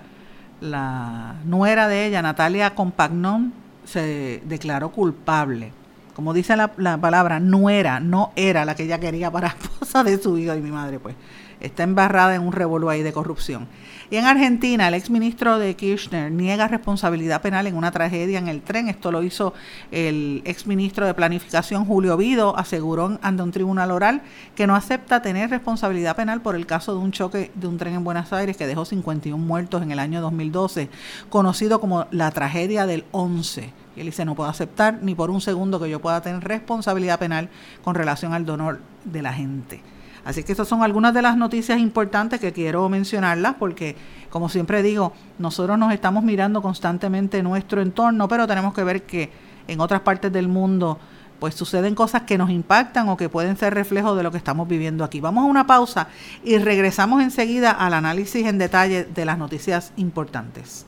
[0.61, 3.53] la nuera de ella, Natalia Compagnon,
[3.83, 5.73] se declaró culpable
[6.17, 10.19] como dice la, palabra, no era, no era la que ella quería para esposa de
[10.19, 11.13] su hijo y mi madre, pues
[11.59, 13.67] está embarrada en un revuelo ahí de corrupción.
[14.09, 18.63] Y en Argentina, el exministro de Kirchner niega responsabilidad penal en una tragedia en el
[18.63, 18.89] tren.
[18.89, 19.53] Esto lo hizo
[19.91, 24.23] el exministro de Planificación, Julio Vido, aseguró ante un tribunal oral
[24.55, 27.93] que no acepta tener responsabilidad penal por el caso de un choque de un tren
[27.93, 30.89] en Buenos Aires que dejó 51 muertos en el año 2012,
[31.29, 35.41] conocido como la tragedia del 11 y él dice, no puedo aceptar ni por un
[35.41, 37.49] segundo que yo pueda tener responsabilidad penal
[37.83, 39.81] con relación al donor de la gente.
[40.23, 43.95] Así que estas son algunas de las noticias importantes que quiero mencionarlas porque,
[44.29, 49.31] como siempre digo, nosotros nos estamos mirando constantemente nuestro entorno, pero tenemos que ver que
[49.67, 50.99] en otras partes del mundo
[51.39, 54.67] pues suceden cosas que nos impactan o que pueden ser reflejo de lo que estamos
[54.67, 55.21] viviendo aquí.
[55.21, 56.07] Vamos a una pausa
[56.43, 60.87] y regresamos enseguida al análisis en detalle de las noticias importantes.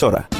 [0.00, 0.39] emisora.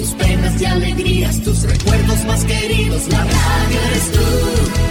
[0.00, 4.89] Tus penas y alegrías, tus recuerdos más queridos, la radio eres tú.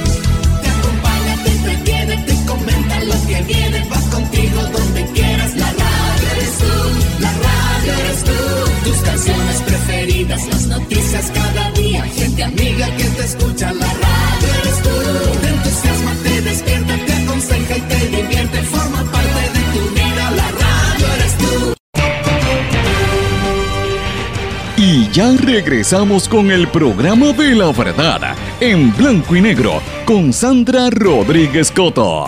[25.54, 32.26] Regresamos con el programa de la verdad en blanco y negro con Sandra Rodríguez Coto.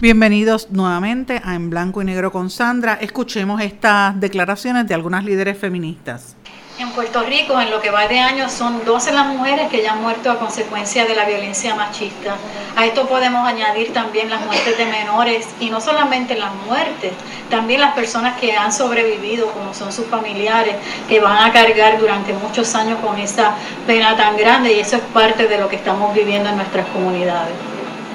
[0.00, 2.94] Bienvenidos nuevamente a En Blanco y Negro con Sandra.
[2.94, 6.36] Escuchemos estas declaraciones de algunas líderes feministas.
[6.80, 9.92] En Puerto Rico, en lo que va de año, son 12 las mujeres que ya
[9.92, 12.38] han muerto a consecuencia de la violencia machista.
[12.74, 17.12] A esto podemos añadir también las muertes de menores y no solamente las muertes,
[17.50, 20.74] también las personas que han sobrevivido, como son sus familiares,
[21.06, 25.02] que van a cargar durante muchos años con esa pena tan grande y eso es
[25.12, 27.52] parte de lo que estamos viviendo en nuestras comunidades.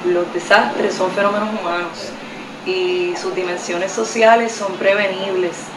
[0.07, 2.09] Los desastres son fenómenos humanos
[2.65, 5.74] y sus dimensiones sociales son prevenibles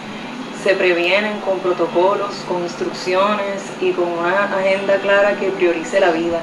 [0.63, 6.41] se previenen con protocolos, con instrucciones y con una agenda clara que priorice la vida.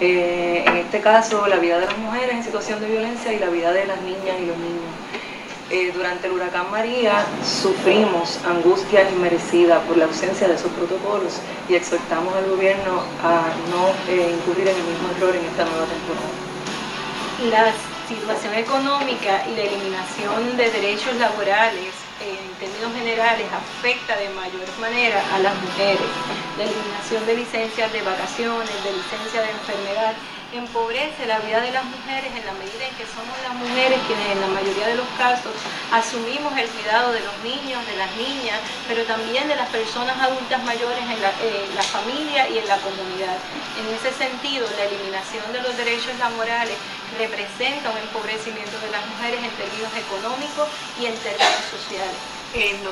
[0.00, 3.48] Eh, en este caso, la vida de las mujeres en situación de violencia y la
[3.48, 4.92] vida de las niñas y los niños.
[5.70, 11.74] Eh, durante el huracán María sufrimos angustia inmerecida por la ausencia de esos protocolos y
[11.74, 16.30] exhortamos al gobierno a no eh, incurrir en el mismo error en esta nueva temporada.
[17.50, 17.72] La
[18.06, 25.22] situación económica y la eliminación de derechos laborales en términos generales afecta de mayor manera
[25.34, 26.10] a las mujeres.
[26.58, 30.14] La eliminación de licencias de vacaciones, de licencias de enfermedad,
[30.52, 34.30] empobrece la vida de las mujeres en la medida en que somos las mujeres quienes
[34.30, 35.52] en la mayoría de los casos
[35.90, 40.62] asumimos el cuidado de los niños, de las niñas, pero también de las personas adultas
[40.62, 43.38] mayores en la, en la familia y en la comunidad.
[43.78, 46.76] En ese sentido, la eliminación de los derechos laborales
[47.18, 50.66] representa un empobrecimiento de las mujeres en términos económicos
[51.00, 52.36] y en términos sociales.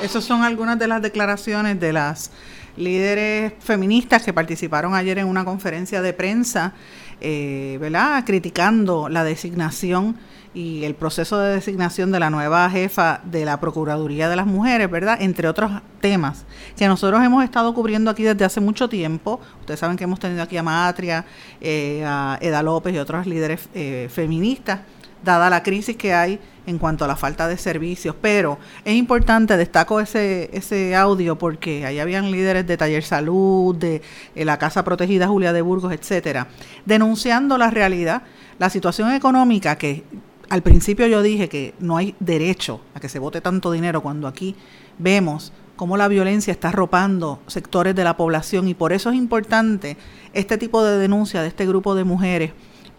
[0.01, 2.31] Esas son algunas de las declaraciones de las
[2.77, 6.73] líderes feministas que participaron ayer en una conferencia de prensa,
[7.21, 8.23] eh, ¿verdad?
[8.25, 10.17] Criticando la designación
[10.55, 14.89] y el proceso de designación de la nueva jefa de la Procuraduría de las Mujeres,
[14.89, 15.17] ¿verdad?
[15.21, 16.45] Entre otros temas
[16.77, 19.39] que nosotros hemos estado cubriendo aquí desde hace mucho tiempo.
[19.59, 21.25] Ustedes saben que hemos tenido aquí a Matria,
[21.59, 24.79] eh, a Eda López y otros líderes eh, feministas,
[25.23, 28.15] dada la crisis que hay en cuanto a la falta de servicios.
[28.21, 34.01] Pero es importante, destaco ese, ese audio porque ahí habían líderes de Taller Salud, de
[34.35, 36.47] eh, la Casa Protegida Julia de Burgos, etcétera,
[36.85, 38.23] denunciando la realidad,
[38.59, 40.03] la situación económica que
[40.49, 44.27] al principio yo dije que no hay derecho a que se vote tanto dinero cuando
[44.27, 44.55] aquí
[44.99, 49.97] vemos cómo la violencia está arropando sectores de la población y por eso es importante
[50.33, 52.51] este tipo de denuncia de este grupo de mujeres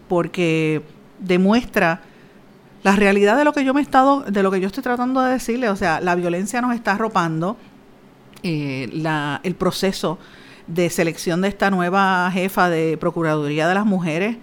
[0.07, 0.83] porque
[1.19, 2.01] demuestra
[2.87, 5.33] la realidad de lo que yo me estado de lo que yo estoy tratando de
[5.33, 7.57] decirle, o sea, la violencia nos está arropando
[8.43, 8.89] eh,
[9.43, 10.19] el proceso
[10.67, 14.37] de selección de esta nueva jefa de Procuraduría de las Mujeres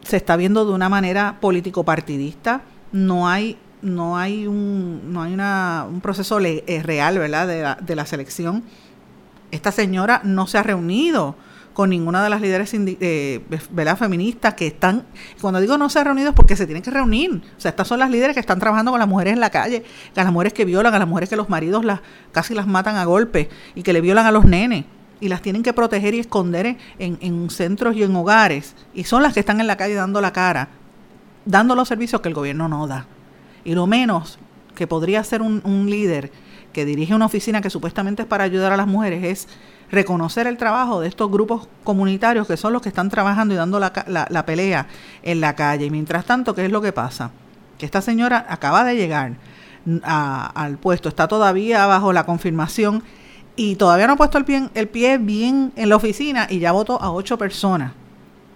[0.00, 2.62] se está viendo de una manera político-partidista.
[2.90, 7.74] No hay, no hay un, no hay una, un proceso eh, real, ¿verdad?, de la,
[7.74, 8.64] de la selección.
[9.50, 11.36] Esta señora no se ha reunido
[11.72, 13.40] con ninguna de las líderes eh,
[13.98, 15.04] feministas que están,
[15.40, 17.88] cuando digo no se ha reunido es porque se tienen que reunir, o sea, estas
[17.88, 20.52] son las líderes que están trabajando con las mujeres en la calle, a las mujeres
[20.52, 22.00] que violan, a las mujeres que los maridos las
[22.32, 24.84] casi las matan a golpe y que le violan a los nenes
[25.20, 28.74] y las tienen que proteger y esconder en, en centros y en hogares.
[28.92, 30.68] Y son las que están en la calle dando la cara,
[31.44, 33.06] dando los servicios que el gobierno no da.
[33.64, 34.40] Y lo menos
[34.74, 36.32] que podría un, un líder
[36.72, 39.48] que dirige una oficina que supuestamente es para ayudar a las mujeres es
[39.92, 43.78] reconocer el trabajo de estos grupos comunitarios que son los que están trabajando y dando
[43.78, 44.88] la, la, la, pelea
[45.22, 45.84] en la calle.
[45.86, 47.30] Y mientras tanto, ¿qué es lo que pasa?
[47.78, 49.34] Que esta señora acaba de llegar
[50.02, 53.02] a, al puesto, está todavía bajo la confirmación
[53.54, 56.72] y todavía no ha puesto el pie, el pie bien en la oficina y ya
[56.72, 57.92] votó a ocho personas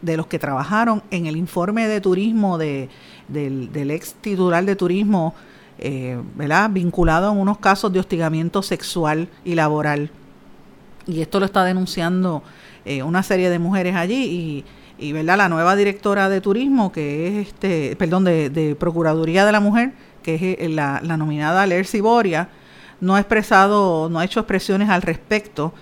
[0.00, 2.88] de los que trabajaron en el informe de turismo de,
[3.28, 5.34] del, del ex titular de turismo,
[5.78, 6.70] eh, ¿verdad?
[6.70, 10.10] vinculado en unos casos de hostigamiento sexual y laboral.
[11.06, 12.42] Y esto lo está denunciando
[12.84, 14.64] eh, una serie de mujeres allí
[14.98, 15.36] y, y, ¿verdad?
[15.36, 19.92] la nueva directora de turismo, que es, este perdón, de, Procuraduría de la Mujer,
[20.22, 22.48] que es eh, la, la nominada Lercy Boria,
[23.00, 25.72] no ha expresado, no ha hecho expresiones al respecto.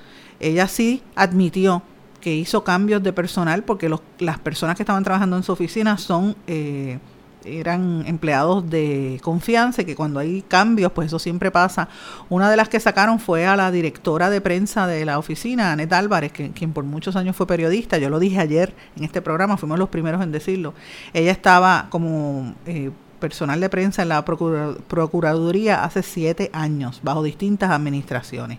[0.41, 1.83] Ella sí admitió
[2.21, 5.99] que hizo cambios de personal porque los, las personas que estaban trabajando en su oficina
[5.99, 6.99] son eh,
[7.45, 11.89] eran empleados de confianza y que cuando hay cambios, pues eso siempre pasa.
[12.29, 15.93] Una de las que sacaron fue a la directora de prensa de la oficina, Anet
[15.93, 17.99] Álvarez, que, quien por muchos años fue periodista.
[17.99, 20.75] Yo lo dije ayer en este programa, fuimos los primeros en decirlo.
[21.13, 22.91] Ella estaba como eh,
[23.21, 28.59] personal de prensa en la Procuraduría hace siete años, bajo distintas administraciones.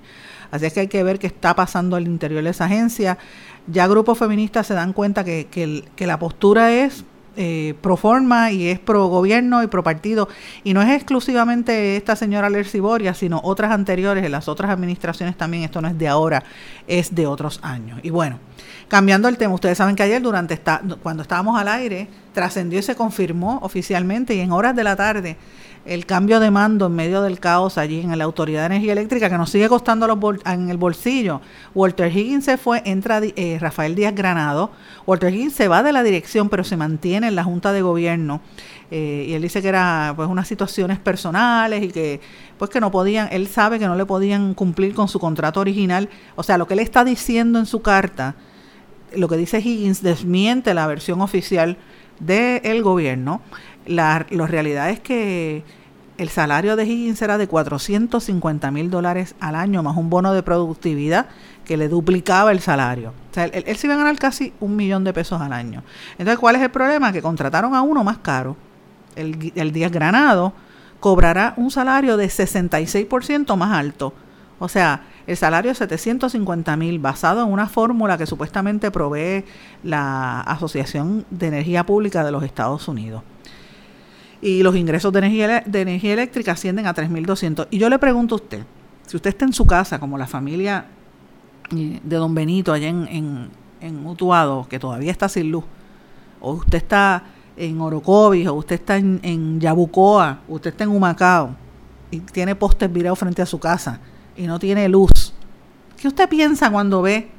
[0.52, 3.18] Así es que hay que ver qué está pasando al interior de esa agencia.
[3.68, 7.04] Ya grupos feministas se dan cuenta que, que la postura es
[7.38, 10.28] eh, pro forma y es pro gobierno y pro partido.
[10.64, 15.38] Y no es exclusivamente esta señora Lercy Boria, sino otras anteriores, en las otras administraciones
[15.38, 15.64] también.
[15.64, 16.44] Esto no es de ahora,
[16.88, 18.00] es de otros años.
[18.04, 18.40] Y bueno,
[18.88, 22.84] cambiando el tema, ustedes saben que ayer, durante esta, cuando estábamos al aire, trascendió y
[22.84, 25.38] se confirmó oficialmente y en horas de la tarde
[25.86, 29.30] el cambio de mando en medio del caos allí en la Autoridad de Energía Eléctrica
[29.30, 31.42] que nos sigue costando los en el bolsillo.
[31.76, 34.72] Walter Higgins se fue, entra eh, Rafael Díaz Granado.
[35.06, 38.42] Walter Higgins se va de la dirección, pero se mantiene en la Junta de Gobierno.
[38.90, 42.20] Eh, y él dice que era pues unas situaciones personales y que
[42.58, 46.10] pues que no podían, él sabe que no le podían cumplir con su contrato original.
[46.36, 48.36] O sea, lo que él está diciendo en su carta,
[49.14, 51.78] lo que dice Higgins desmiente la versión oficial
[52.20, 53.42] del gobierno
[53.86, 55.64] la, la realidad es que
[56.18, 60.44] el salario de Higgins era de 450 mil dólares al año, más un bono de
[60.44, 61.28] productividad
[61.66, 63.10] que le duplicaba el salario.
[63.32, 65.84] O sea, él, él, se iba a ganar casi un millón de pesos al año.
[66.18, 67.12] Entonces, ¿cuál es el problema?
[67.12, 68.56] Que contrataron a uno más caro.
[69.16, 70.54] El, el Díaz Granado
[71.00, 74.14] cobrará un salario de 66% más alto.
[74.60, 79.44] O sea, el salario es 750 mil, basado en una fórmula que supuestamente provee
[79.84, 83.24] la Asociación de Energía Pública de los Estados Unidos
[84.46, 87.68] y los ingresos de energía, de energía eléctrica ascienden a 3.200.
[87.72, 88.64] Y yo le pregunto a usted,
[89.08, 90.86] si usted está en su casa, como la familia
[91.76, 93.50] eh, de don Benito allá en, en,
[93.82, 95.64] en Utuado, que todavía está sin luz,
[96.42, 97.24] o usted está
[97.58, 101.56] en Orocovis, o usted está en, en Yabucoa, usted está en Humacao,
[102.12, 104.00] y tiene postes virados frente a su casa,
[104.38, 105.34] y no tiene luz,
[105.98, 107.30] ¿qué usted piensa cuando ve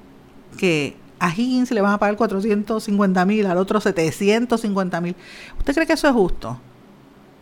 [0.59, 5.17] que a Higgins le van a pagar 450 mil, al otro 750 mil?
[5.59, 6.59] ¿Usted cree que eso es justo?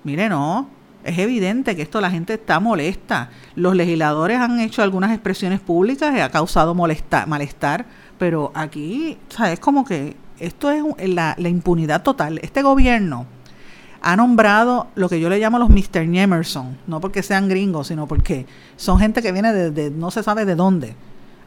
[0.04, 0.68] Mire, no,
[1.04, 3.30] es evidente que esto la gente está molesta.
[3.54, 7.86] Los legisladores han hecho algunas expresiones públicas y ha causado malestar,
[8.18, 9.60] pero aquí, ¿sabes?
[9.60, 12.38] Como que esto es la, la, impunidad total.
[12.42, 13.26] Este gobierno
[14.04, 16.02] ha nombrado lo que yo le llamo los Mr.
[16.02, 18.44] Emerson, no porque sean gringos, sino porque
[18.76, 20.94] son gente que viene de no se sabe de dónde,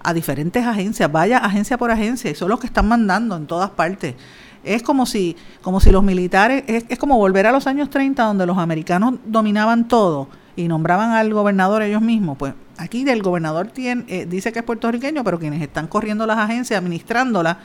[0.02, 3.70] a diferentes agencias, vaya agencia por agencia, y son los que están mandando en todas
[3.70, 4.16] partes.
[4.64, 8.24] Es como si, como si los militares, es, es, como volver a los años 30
[8.24, 13.68] donde los americanos dominaban todo y nombraban al gobernador ellos mismos, pues aquí el gobernador
[13.68, 17.58] tiene, eh, dice que es puertorriqueño, pero quienes están corriendo las agencias, administrándolas,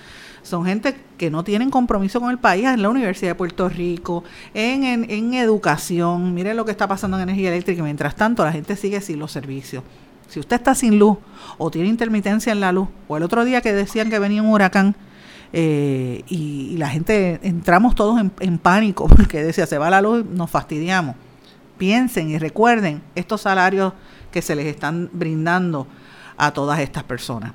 [0.42, 4.24] son gente que no tienen compromiso con el país en la Universidad de Puerto Rico,
[4.54, 6.34] en, en, educación.
[6.34, 7.82] Miren lo que está pasando en energía eléctrica.
[7.82, 9.84] Mientras tanto, la gente sigue sin los servicios.
[10.28, 11.18] Si usted está sin luz
[11.58, 14.50] o tiene intermitencia en la luz, o el otro día que decían que venía un
[14.50, 14.96] huracán
[15.52, 20.24] eh, y, la gente entramos todos en, en pánico porque decía se va la luz,
[20.24, 21.16] nos fastidiamos.
[21.78, 23.92] Piensen y recuerden estos salarios
[24.30, 25.86] que se les están brindando
[26.36, 27.52] a todas estas personas.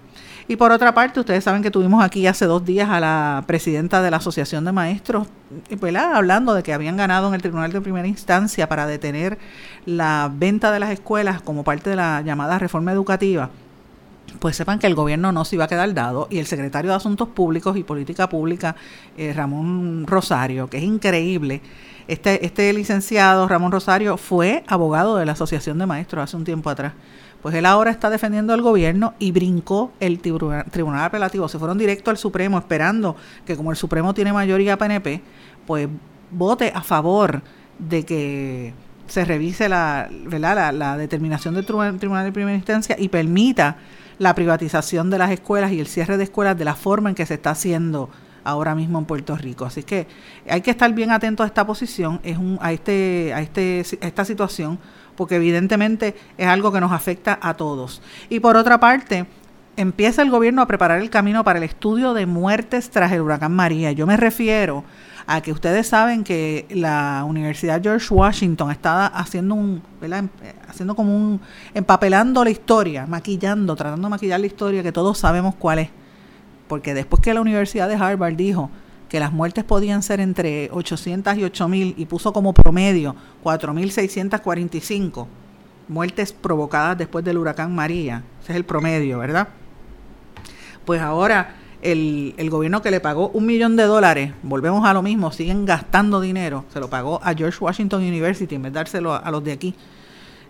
[0.49, 4.01] Y por otra parte, ustedes saben que tuvimos aquí hace dos días a la presidenta
[4.01, 5.27] de la Asociación de Maestros,
[6.13, 9.37] hablando de que habían ganado en el Tribunal de Primera Instancia para detener
[9.85, 13.49] la venta de las escuelas como parte de la llamada reforma educativa.
[14.39, 16.97] Pues sepan que el gobierno no se iba a quedar dado y el secretario de
[16.97, 18.75] Asuntos Públicos y Política Pública,
[19.17, 21.61] eh, Ramón Rosario, que es increíble,
[22.07, 26.69] este, este licenciado Ramón Rosario fue abogado de la Asociación de Maestros hace un tiempo
[26.69, 26.93] atrás
[27.47, 30.65] pues él ahora está defendiendo al gobierno y brincó el tribunal,
[30.97, 31.47] apelativo.
[31.47, 35.21] Se fueron directo al Supremo esperando que como el Supremo tiene mayoría PNP,
[35.65, 35.87] pues
[36.29, 37.41] vote a favor
[37.79, 38.73] de que
[39.07, 43.77] se revise la, la, determinación del tribunal de primera instancia y permita
[44.19, 47.25] la privatización de las escuelas y el cierre de escuelas de la forma en que
[47.25, 48.09] se está haciendo
[48.47, 49.65] ahora mismo en Puerto Rico.
[49.65, 50.07] Así que
[50.49, 54.25] hay que estar bien atento a esta posición, es un, a, este, a, este, esta
[54.25, 54.79] situación,
[55.15, 58.01] porque evidentemente es algo que nos afecta a todos.
[58.29, 59.25] Y por otra parte,
[59.75, 63.53] empieza el gobierno a preparar el camino para el estudio de muertes tras el huracán
[63.53, 63.91] María.
[63.91, 64.85] Yo me refiero
[65.27, 69.81] a que ustedes saben que la Universidad George Washington está haciendo un,
[70.69, 71.41] haciendo como un,
[71.73, 75.89] empapelando la historia, maquillando, tratando de maquillar la historia que todos sabemos cuál es.
[76.68, 78.70] Porque después que la Universidad de Harvard dijo
[79.09, 85.28] que las muertes podían ser entre 800 y 8000 y puso como promedio 4645
[85.88, 88.24] muertes provocadas después del huracán María.
[88.41, 89.47] Ese es el promedio, ¿verdad?
[90.86, 95.32] Pues ahora el, gobierno que le pagó un millón de dólares, volvemos a lo mismo,
[95.32, 99.30] siguen gastando dinero, se lo pagó a George Washington University en vez de dárselo a,
[99.32, 99.76] los de aquí.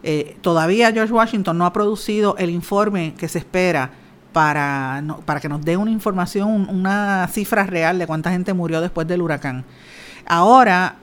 [0.04, 3.92] Eh, todavía George Washington no ha producido el informe que se espera
[4.38, 9.08] para, para que nos dé una información, una cifra real de cuánta gente murió después
[9.08, 9.66] del huracán.
[10.28, 10.98] Ahora,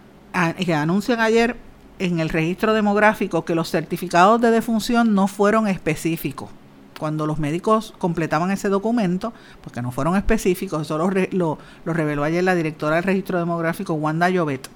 [0.57, 1.57] que anuncian ayer
[1.99, 6.49] en el registro demográfico que los certificados de defunción no fueron específicos.
[6.97, 9.33] Cuando los médicos completaban ese documento,
[9.65, 13.95] porque no fueron específicos, eso lo, lo, lo reveló ayer la directora del registro demográfico,
[13.95, 14.71] Wanda Llobet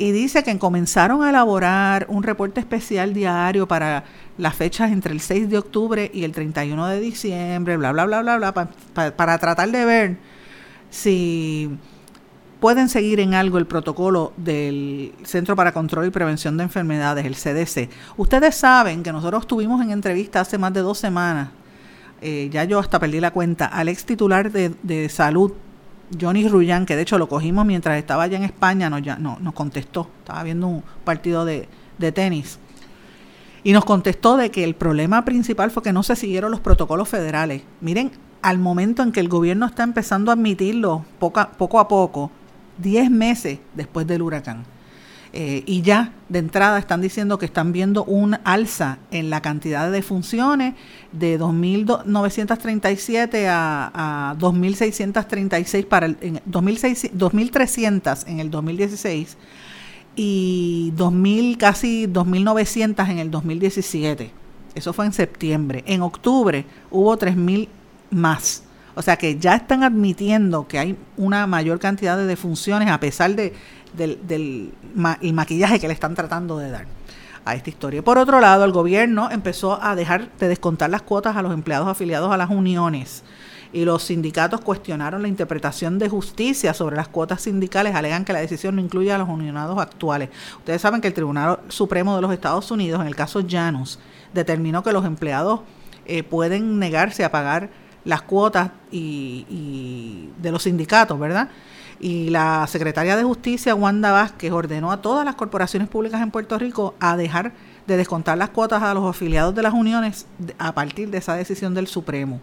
[0.00, 4.04] y dice que comenzaron a elaborar un reporte especial diario para
[4.38, 8.22] las fechas entre el 6 de octubre y el 31 de diciembre, bla, bla, bla,
[8.22, 8.54] bla, bla,
[8.94, 10.16] para tratar de ver
[10.88, 11.76] si
[12.60, 17.34] pueden seguir en algo el protocolo del Centro para Control y Prevención de Enfermedades, el
[17.34, 17.90] CDC.
[18.16, 21.50] Ustedes saben que nosotros tuvimos en entrevista hace más de dos semanas,
[22.22, 25.52] eh, ya yo hasta perdí la cuenta, al ex titular de, de salud
[26.18, 29.38] Johnny Rullán, que de hecho lo cogimos mientras estaba allá en España, nos, ya, no,
[29.40, 32.58] nos contestó, estaba viendo un partido de, de tenis,
[33.62, 37.08] y nos contestó de que el problema principal fue que no se siguieron los protocolos
[37.08, 37.62] federales.
[37.80, 38.10] Miren,
[38.42, 42.30] al momento en que el gobierno está empezando a admitirlo poco a, poco, a poco,
[42.78, 44.64] 10 meses después del huracán.
[45.32, 49.86] Eh, y ya de entrada están diciendo que están viendo un alza en la cantidad
[49.86, 50.74] de defunciones
[51.12, 59.36] de 2.937 a, a 2.636 para el en 2.300 en el 2016
[60.16, 64.32] y 2.000 casi 2.900 en el 2017.
[64.74, 65.84] Eso fue en septiembre.
[65.86, 67.68] En octubre hubo 3.000
[68.10, 68.64] más.
[68.94, 73.34] O sea que ya están admitiendo que hay una mayor cantidad de defunciones a pesar
[73.34, 73.52] de
[73.92, 76.86] del, maquillaje que le están tratando de dar
[77.44, 78.02] a esta historia.
[78.02, 81.88] Por otro lado, el gobierno empezó a dejar de descontar las cuotas a los empleados
[81.88, 83.22] afiliados a las uniones
[83.72, 88.40] y los sindicatos cuestionaron la interpretación de justicia sobre las cuotas sindicales, alegan que la
[88.40, 90.28] decisión no incluye a los unionados actuales.
[90.58, 93.98] Ustedes saben que el Tribunal Supremo de los Estados Unidos, en el caso Janus,
[94.34, 95.60] determinó que los empleados
[96.06, 97.70] eh, pueden negarse a pagar
[98.04, 101.48] las cuotas y de los sindicatos, ¿verdad?
[102.00, 106.58] Y la secretaria de Justicia, Wanda Vázquez, ordenó a todas las corporaciones públicas en Puerto
[106.58, 107.52] Rico a dejar
[107.86, 110.26] de descontar las cuotas a los afiliados de las uniones
[110.58, 112.40] a partir de esa decisión del Supremo.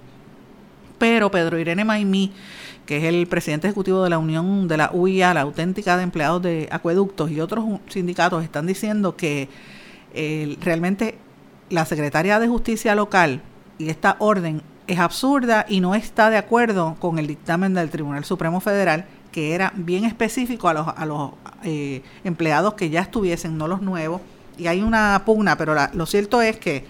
[0.99, 2.33] Pero Pedro Irene Maimí,
[2.85, 6.41] que es el presidente ejecutivo de la Unión de la UIA, la auténtica de empleados
[6.43, 9.49] de acueductos y otros sindicatos, están diciendo que
[10.13, 11.17] eh, realmente
[11.69, 13.41] la secretaria de Justicia local
[13.79, 18.23] y esta orden es absurda y no está de acuerdo con el dictamen del Tribunal
[18.23, 19.05] Supremo Federal
[19.37, 21.29] que era bien específico a los, a los
[21.61, 24.19] eh, empleados que ya estuviesen, no los nuevos,
[24.57, 26.87] y hay una pugna, pero lo cierto es que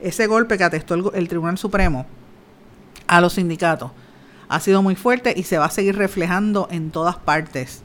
[0.00, 2.06] ese golpe que atestó el, Tribunal Supremo
[3.08, 3.90] a los sindicatos
[4.48, 7.82] ha sido muy fuerte y se va a seguir reflejando en todas partes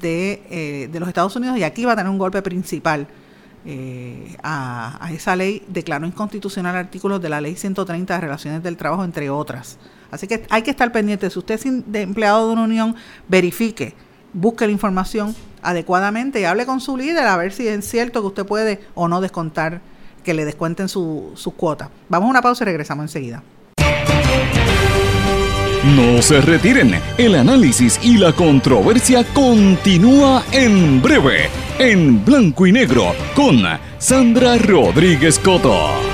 [0.00, 1.56] de, eh, de los Estados Unidos.
[1.56, 3.06] Y aquí va a tener un golpe principal
[3.64, 9.04] eh, a, esa ley, declaró inconstitucional artículos de la ley 130 de relaciones del trabajo,
[9.04, 9.78] entre otras.
[10.10, 11.28] Así que hay que estar pendiente.
[11.30, 12.96] Si usted es empleado de una unión,
[13.28, 13.94] verifique,
[14.32, 18.26] busque la información adecuadamente y hable con su líder a ver si es cierto que
[18.26, 19.80] usted puede o no descontar,
[20.22, 21.90] que le descuenten su, su cuota.
[22.08, 23.42] Vamos a una pausa y regresamos enseguida.
[25.84, 33.14] No se retiren, el análisis y la controversia continúa en breve, en blanco y negro,
[33.34, 33.62] con
[33.98, 36.13] Sandra Rodríguez Coto.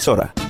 [0.00, 0.49] emisora.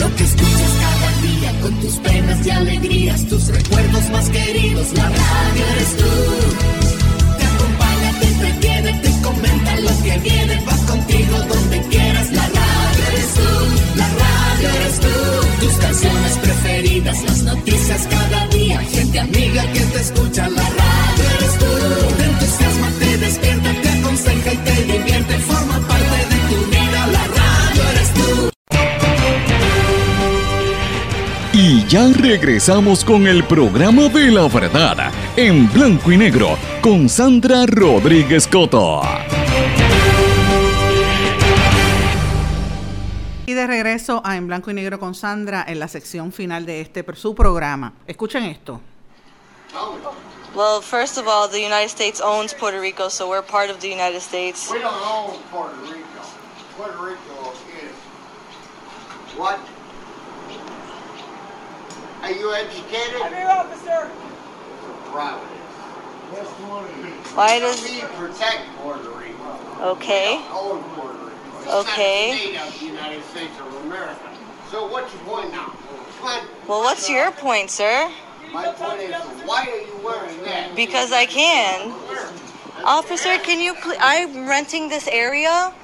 [0.00, 5.04] Lo que escuchas cada día con tus penas y alegrías, tus recuerdos más queridos, la
[5.04, 6.04] radio eres tú.
[7.36, 13.02] Te acompaña, te entretiene, te comenta lo que viene, vas contigo donde quieras, la radio
[13.12, 15.66] eres tú, la radio eres tú.
[15.66, 21.58] Tus canciones preferidas, las noticias cada día, gente amiga que te escucha, la radio eres
[21.58, 22.16] tú.
[22.16, 23.49] Te entusiasma, te despierta,
[31.90, 38.46] ya regresamos con el programa de la verdad en blanco y negro con Sandra Rodríguez
[38.46, 39.02] Coto.
[43.44, 46.80] Y de regreso a En Blanco y Negro con Sandra en la sección final de
[46.80, 47.92] este su programa.
[48.06, 48.80] Escuchen esto.
[50.54, 53.88] Well, first of all, the United States owns Puerto Rico, so we're part of the
[53.88, 54.70] United States.
[54.70, 56.06] We don't own Puerto Rico.
[56.76, 59.58] Puerto Rico is what
[62.30, 63.20] Are you educated?
[63.22, 64.08] I'm your officer.
[65.10, 65.42] Private.
[67.34, 69.58] Why does we protect Puerto Rico?
[69.82, 70.36] Okay.
[70.36, 71.32] We don't own Puerto Rico.
[71.58, 72.52] It's Okay.
[72.54, 74.30] Not a state of the United States of America.
[74.70, 75.74] So what's your point now?
[76.20, 76.46] Come.
[76.68, 78.12] Well, what's your point, sir?
[78.52, 79.12] My point is,
[79.44, 80.76] why are you wearing that?
[80.76, 81.92] Because I can.
[82.84, 83.98] Officer, can you please?
[84.00, 85.74] I'm renting this area,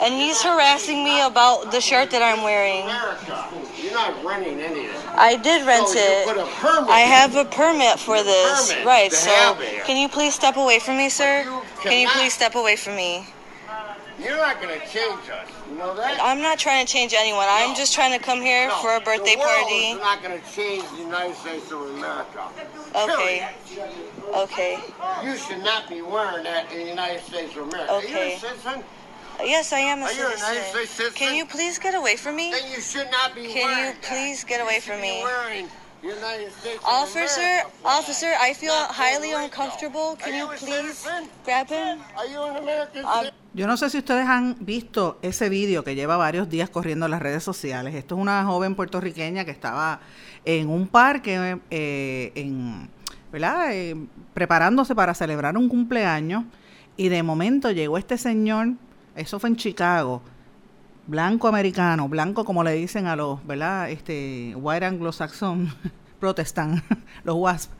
[0.00, 2.84] and he's harassing me about the shirt that I'm wearing.
[2.84, 3.48] America.
[3.98, 5.04] Not renting any of this.
[5.08, 6.26] I did rent So you it.
[6.28, 8.70] put a permit I have a permit for this.
[8.72, 9.12] permit right.
[9.12, 11.42] So, can you please step away from me, sir?
[11.82, 13.26] Can you please step away from me?
[14.22, 15.48] You're not going to change us.
[15.70, 16.18] You know that?
[16.22, 17.46] I'm not trying to change anyone.
[17.48, 19.74] I'm just trying to come here No, for a birthday the world party.
[19.90, 22.42] is not going to change the United States of America.
[22.96, 23.48] Okay.
[23.74, 23.90] Period.
[24.34, 24.78] Okay.
[25.24, 27.92] You should not be wearing that in the United States of America.
[27.92, 28.34] Are you Okay.
[28.34, 28.84] a citizen?
[29.44, 30.48] Yes, I am a Are you a citizen.
[30.48, 31.14] United States citizen?
[31.14, 32.50] Can you please get away from me?
[32.50, 35.22] Then you should not be Can wearing you please get away from me?
[36.84, 40.16] Officer, officer, I feel Not highly uncomfortable.
[40.16, 41.28] Can you please citizen?
[41.44, 41.98] grab him?
[42.16, 43.34] Are you an American Um, citizen?
[43.54, 47.10] Yo no sé si ustedes han visto ese vídeo que lleva varios días corriendo en
[47.12, 47.94] las redes sociales.
[47.94, 50.00] Esto es una joven puertorriqueña que estaba
[50.44, 52.88] en un parque, eh, en,
[53.32, 53.72] ¿verdad?
[53.72, 53.96] Eh,
[54.34, 56.44] preparándose para celebrar un cumpleaños
[56.96, 58.74] y de momento llegó este señor,
[59.18, 60.22] eso fue en Chicago,
[61.06, 63.90] blanco americano, blanco como le dicen a los, ¿verdad?
[63.90, 65.72] Este, white anglo-saxon,
[66.20, 66.82] protestant,
[67.24, 67.72] los WASP.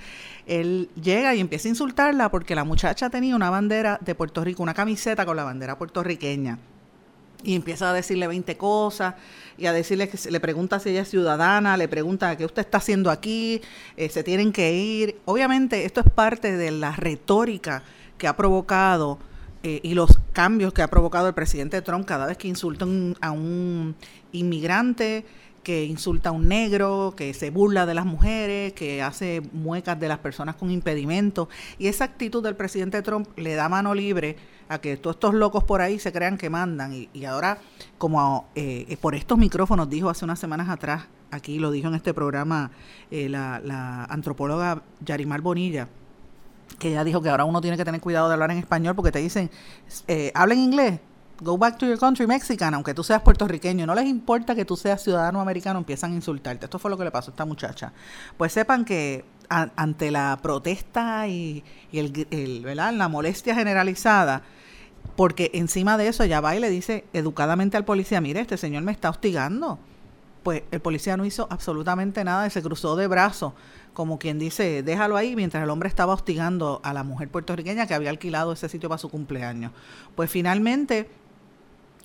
[0.47, 4.63] Él llega y empieza a insultarla porque la muchacha tenía una bandera de Puerto Rico,
[4.63, 6.59] una camiseta con la bandera puertorriqueña.
[7.45, 9.15] Y empieza a decirle 20 cosas
[9.59, 12.79] y a decirle que le pregunta si ella es ciudadana, le pregunta qué usted está
[12.79, 13.61] haciendo aquí,
[13.97, 15.21] eh, se tienen que ir.
[15.25, 17.85] Obviamente esto es parte de la retórica
[18.17, 19.19] que ha provocado
[19.63, 22.87] eh, y los cambios que ha provocado el presidente Trump cada vez que insulta
[23.21, 23.97] a un
[24.31, 25.27] inmigrante,
[25.65, 30.07] que insulta a un negro, que se burla de las mujeres, que hace muecas de
[30.07, 31.49] las personas con impedimentos.
[31.77, 34.37] Y esa actitud del presidente Trump le da mano libre
[34.69, 36.95] a que todos estos locos por ahí se crean que mandan.
[36.95, 37.59] Y, y ahora,
[37.99, 42.15] como eh, por estos micrófonos dijo hace unas semanas atrás, aquí lo dijo en este
[42.15, 42.71] programa
[43.11, 45.89] eh, la, la antropóloga Yarimar Bonilla,
[46.79, 49.13] que ella dijo que ahora uno tiene que tener cuidado de hablar en español porque
[49.13, 49.51] te dicen,
[50.07, 51.01] eh, habla en inglés,
[51.41, 54.77] go back to your country Mexican, aunque tú seas puertorriqueño, no les importa que tú
[54.77, 56.67] seas ciudadano americano, empiezan a insultarte.
[56.67, 57.93] Esto fue lo que le pasó a esta muchacha.
[58.37, 64.43] Pues sepan que ante la protesta y, el, la molestia generalizada,
[65.17, 68.83] porque encima de eso ella va y le dice educadamente al policía, mire, este señor
[68.83, 69.79] me está hostigando.
[70.43, 73.53] Pues el policía no hizo absolutamente nada y se cruzó de brazos,
[73.99, 77.95] como quien dice, déjalo ahí, mientras el hombre estaba hostigando a la mujer puertorriqueña que
[77.95, 79.73] había alquilado ese sitio para su cumpleaños.
[80.15, 81.11] Pues finalmente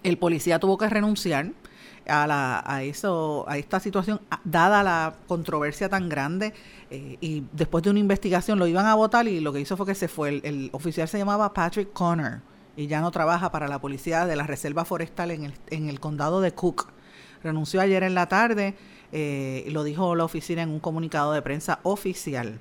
[0.02, 1.52] el policía tuvo que renunciar
[2.08, 6.56] a, la, a, eso, a esta situación, dada la controversia tan grande,
[6.90, 9.86] eh, y después de una investigación lo iban a votar y lo que hizo fue
[9.86, 10.30] que se fue.
[10.30, 12.40] El, el oficial se llamaba Patrick Connor
[12.76, 16.00] y ya no trabaja para la policía de la Reserva Forestal en el, en el
[16.00, 16.88] condado de Cook.
[17.44, 18.74] Renunció ayer en la tarde,
[19.14, 22.60] eh, lo dijo la oficina en un comunicado de prensa oficial.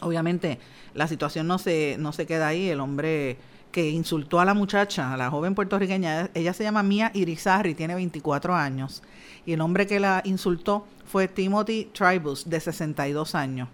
[0.00, 0.58] Obviamente
[0.94, 2.70] la situación no se, no se queda ahí.
[2.70, 3.36] El hombre
[3.70, 7.94] que insultó a la muchacha, a la joven puertorriqueña, ella se llama Mia Irizarry, tiene
[7.94, 9.02] 24 años.
[9.44, 13.68] Y el hombre que la insultó fue Timothy Tribus, de 62 años.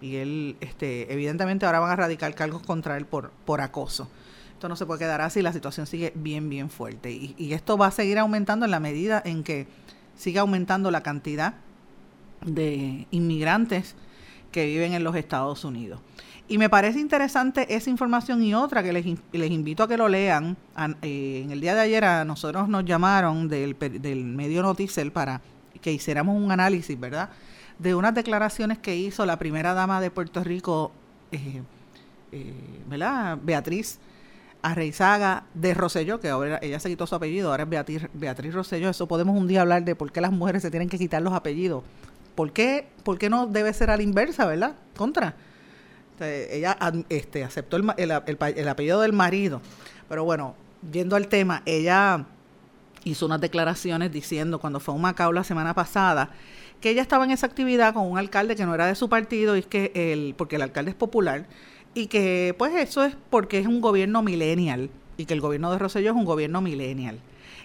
[0.00, 4.08] Y él, este, evidentemente ahora van a radicar cargos contra él por, por acoso.
[4.54, 7.12] Esto no se puede quedar así, la situación sigue bien, bien fuerte.
[7.12, 9.68] Y, y esto va a seguir aumentando en la medida en que
[10.18, 11.54] siga aumentando la cantidad
[12.44, 13.94] de inmigrantes
[14.52, 16.00] que viven en los Estados Unidos.
[16.50, 20.08] Y me parece interesante esa información y otra que les, les invito a que lo
[20.08, 20.56] lean.
[20.74, 25.12] An- eh, en el día de ayer a nosotros nos llamaron del, del medio Noticel
[25.12, 25.40] para
[25.80, 27.28] que hiciéramos un análisis, ¿verdad?
[27.78, 30.90] De unas declaraciones que hizo la primera dama de Puerto Rico,
[31.32, 31.62] eh,
[32.32, 32.54] eh,
[32.88, 33.38] ¿verdad?
[33.42, 33.98] Beatriz
[34.70, 38.88] Arreizaga de Rosselló, que ahora ella se quitó su apellido, ahora es Beatriz, Beatriz Rosselló.
[38.88, 41.32] Eso podemos un día hablar de por qué las mujeres se tienen que quitar los
[41.32, 41.84] apellidos.
[42.34, 44.74] ¿Por qué, por qué no debe ser a la inversa, verdad?
[44.96, 45.34] Contra.
[46.18, 46.76] Sea, ella
[47.08, 49.60] este, aceptó el apellido del marido.
[50.08, 50.54] Pero bueno,
[50.92, 52.24] yendo al tema, ella
[53.04, 56.30] hizo unas declaraciones diciendo cuando fue a un Macao la semana pasada
[56.80, 59.56] que ella estaba en esa actividad con un alcalde que no era de su partido
[59.56, 61.46] y es que el porque el alcalde es popular
[61.98, 65.78] y que pues eso es porque es un gobierno millennial y que el gobierno de
[65.78, 67.18] Rosselló es un gobierno millennial.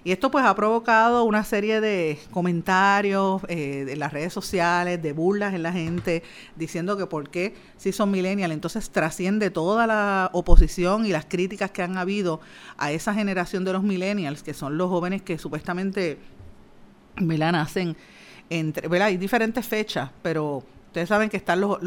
[0.03, 5.13] Y esto pues ha provocado una serie de comentarios eh, en las redes sociales, de
[5.13, 6.23] burlas en la gente,
[6.55, 8.51] diciendo que por qué si son millennial.
[8.51, 12.41] Entonces trasciende toda la oposición y las críticas que han habido
[12.77, 16.17] a esa generación de los millennials, que son los jóvenes que supuestamente
[17.17, 17.51] ¿verdad?
[17.51, 17.95] nacen
[18.49, 19.09] entre, ¿verdad?
[19.09, 20.63] Hay diferentes fechas, pero
[20.93, 21.79] ustedes saben que están los,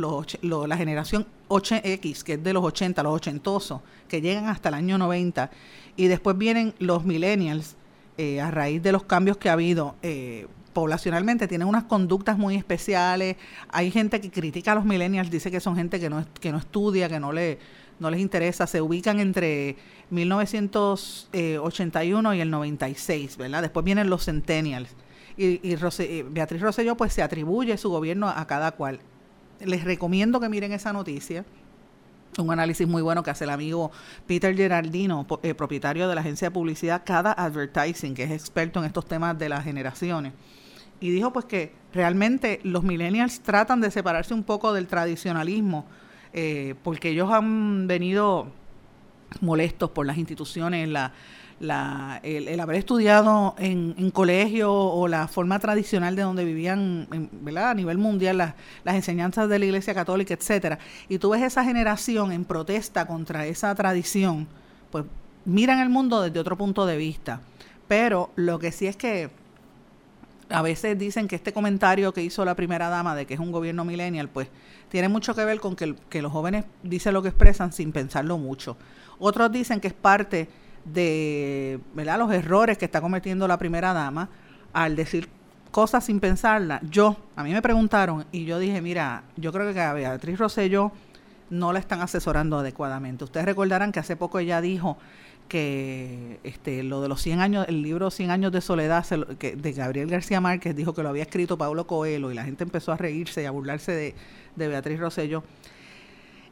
[0.43, 4.99] la generación 8X, que es de los 80, los ochentosos, que llegan hasta el año
[4.99, 5.49] 90,
[5.95, 7.77] y después vienen los millennials,
[8.19, 12.57] eh, a raíz de los cambios que ha habido eh, poblacionalmente, tienen unas conductas muy
[12.57, 13.37] especiales.
[13.69, 16.59] Hay gente que critica a los millennials, dice que son gente que no, que no
[16.59, 17.61] estudia, que no, le,
[18.01, 19.77] no les interesa, se ubican entre
[20.11, 23.63] 1981 y el 96, ¿verdad?
[23.63, 24.97] Después vienen los centennials.
[25.37, 29.01] Y, y eh, Beatriz Rosselló pues se atribuye su gobierno a cada cual.
[29.61, 31.45] Les recomiendo que miren esa noticia
[32.39, 33.91] un análisis muy bueno que hace el amigo
[34.27, 38.87] Peter Gerardino, eh, propietario de la agencia de publicidad Cada Advertising, que es experto en
[38.87, 40.33] estos temas de las generaciones.
[41.01, 45.87] Y dijo pues que realmente los millennials tratan de separarse un poco del tradicionalismo,
[46.33, 48.49] eh, porque ellos han venido
[49.41, 51.13] molestos por las instituciones, la,
[51.59, 57.09] la, el, el haber estudiado en, en colegio o la forma tradicional de donde vivían
[57.13, 57.71] en- ¿verdad?
[57.71, 58.55] a nivel mundial las,
[58.95, 60.79] enseñanzas de la Iglesia Católica, etcétera.
[61.09, 64.47] Y tú ves esa generación en protesta contra esa tradición,
[64.91, 65.05] pues
[65.45, 67.41] miran el mundo desde otro punto de vista.
[67.89, 69.31] Pero lo que sí es que
[70.49, 73.51] a veces dicen que este comentario que hizo la primera dama de que es un
[73.51, 74.49] gobierno millennial, pues
[74.91, 78.77] tiene mucho que ver con que los jóvenes dicen lo que expresan sin pensarlo mucho.
[79.19, 80.49] Otros dicen que es parte
[80.93, 82.19] de ¿verdad?
[82.19, 84.29] los errores que está cometiendo la primera dama
[84.73, 85.29] al decir
[85.71, 86.81] cosas sin pensarlas.
[86.91, 90.93] Yo, a mí me preguntaron y yo dije, mira, yo creo que a Beatriz Rosselló
[91.51, 93.25] no la están asesorando adecuadamente.
[93.25, 94.97] Ustedes recordarán que hace poco ella dijo
[95.49, 99.05] que este lo de los 100 años, el libro 100 años de soledad
[99.39, 102.65] que, de Gabriel García Márquez dijo que lo había escrito Pablo Coelho y la gente
[102.65, 104.15] empezó a reírse y a burlarse de,
[104.57, 105.45] de Beatriz Rosselló.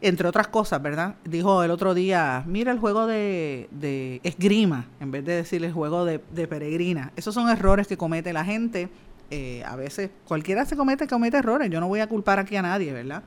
[0.04, 1.14] Entre otras cosas, ¿verdad?
[1.24, 5.72] Dijo el otro día, mira el juego de, de esgrima, en vez de decir el
[5.72, 7.10] juego de, peregrina.
[7.16, 8.90] Esos son errores que comete la gente.
[9.30, 11.70] eh, a veces cualquiera se comete, comete errores.
[11.70, 13.22] Yo no voy a culpar aquí a nadie, ¿verdad?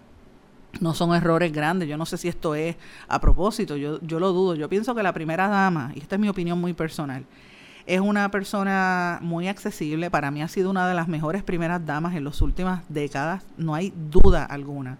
[0.79, 1.89] no son errores grandes.
[1.89, 2.75] Yo no sé si esto es
[3.07, 4.53] a propósito, yo, yo lo dudo.
[4.53, 7.25] Yo pienso que la primera dama, y esta es mi opinión muy personal,
[7.87, 10.11] es una persona muy accesible.
[10.11, 13.43] Para mí ha sido una de las mejores primeras damas en las últimas décadas.
[13.57, 14.99] No hay duda alguna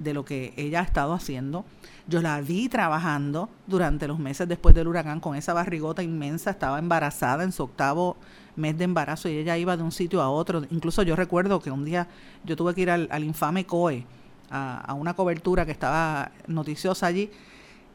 [0.00, 1.64] de lo que ella ha estado haciendo.
[2.08, 6.50] Yo la vi trabajando durante los meses después del huracán con esa barrigota inmensa.
[6.50, 8.16] Estaba embarazada en su octavo
[8.56, 10.62] mes de embarazo y ella iba de un sitio a otro.
[10.70, 12.08] Incluso yo recuerdo que un día
[12.44, 14.04] yo tuve que ir al, infame COE
[14.50, 17.30] a, a una cobertura que estaba noticiosa allí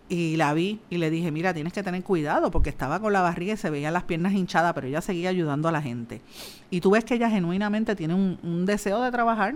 [0.08, 3.22] y la vi y le dije, mira, tienes que tener cuidado porque estaba con la
[3.22, 6.22] barriga y se veían las piernas hinchadas, pero ella seguía ayudando a la gente.
[6.70, 9.56] Y tú ves que ella genuinamente tiene un, un deseo de trabajar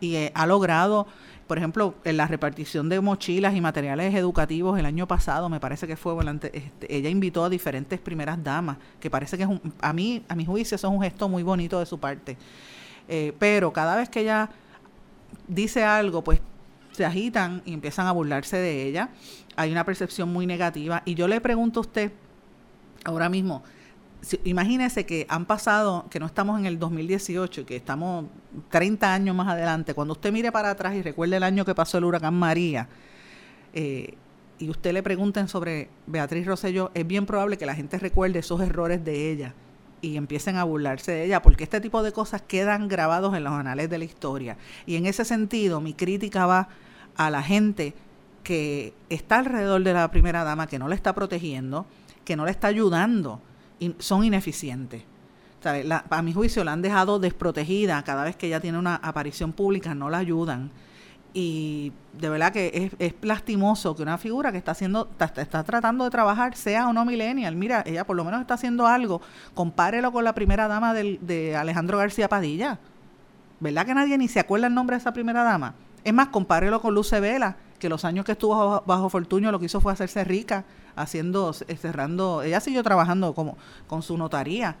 [0.00, 1.06] y eh, ha logrado,
[1.46, 5.86] por ejemplo, en la repartición de mochilas y materiales educativos el año pasado, me parece
[5.86, 9.60] que fue, volante, este, ella invitó a diferentes primeras damas, que parece que es un,
[9.80, 12.36] a mí, a mi juicio, eso es un gesto muy bonito de su parte.
[13.08, 14.50] Eh, pero cada vez que ella
[15.48, 16.40] dice algo, pues
[16.92, 19.10] se agitan y empiezan a burlarse de ella.
[19.56, 21.02] Hay una percepción muy negativa.
[21.04, 22.12] Y yo le pregunto a usted,
[23.04, 23.62] ahora mismo,
[24.22, 28.26] si- imagínese que han pasado, que no estamos en el 2018, que estamos
[28.70, 29.94] 30 años más adelante.
[29.94, 32.88] Cuando usted mire para atrás y recuerde el año que pasó el huracán María,
[33.72, 34.14] eh,
[34.58, 38.60] y usted le pregunten sobre Beatriz Rosselló, es bien probable que la gente recuerde esos
[38.60, 39.54] errores de ella
[40.02, 43.52] y empiecen a burlarse de ella, porque este tipo de cosas quedan grabados en los
[43.54, 44.56] anales de la historia.
[44.86, 46.68] Y en ese sentido, mi crítica va
[47.16, 47.94] a la gente
[48.42, 51.86] que está alrededor de la primera dama, que no la está protegiendo,
[52.24, 53.40] que no la está ayudando,
[53.98, 55.02] son ineficientes.
[56.10, 59.94] A mi juicio la han dejado desprotegida cada vez que ella tiene una aparición pública,
[59.94, 60.70] no la ayudan.
[61.32, 66.10] Y de verdad que es, lastimoso que una figura que está haciendo, está, tratando de
[66.10, 67.54] trabajar, sea o no millennial.
[67.54, 69.20] Mira, ella por lo menos está haciendo algo.
[69.54, 72.78] Compárelo con la primera dama del, de Alejandro García Padilla.
[73.60, 75.74] ¿Verdad que nadie ni se acuerda el nombre de esa primera dama?
[76.02, 79.66] Es más, compárelo con Luce Vela, que los años que estuvo bajo, bajo lo que
[79.66, 80.64] hizo fue hacerse rica,
[81.02, 84.76] haciendo, cerrando, ella siguió trabajando como con su notaría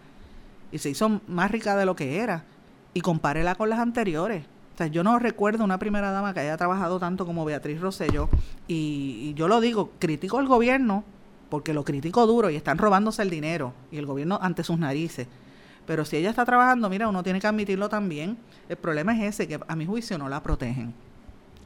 [0.72, 2.44] y se hizo más rica de lo que era.
[2.92, 4.44] Y compárela con las anteriores.
[4.74, 8.28] O sea, yo no recuerdo una primera dama que haya trabajado tanto como Beatriz Rosselló.
[8.66, 11.04] Y, y yo lo digo, critico al gobierno,
[11.50, 13.72] porque lo critico duro y están robándose el dinero.
[13.92, 15.28] Y el gobierno ante sus narices.
[15.86, 18.38] Pero si ella está trabajando, mira, uno tiene que admitirlo también.
[18.68, 20.94] El problema es ese, que a mi juicio no la protegen.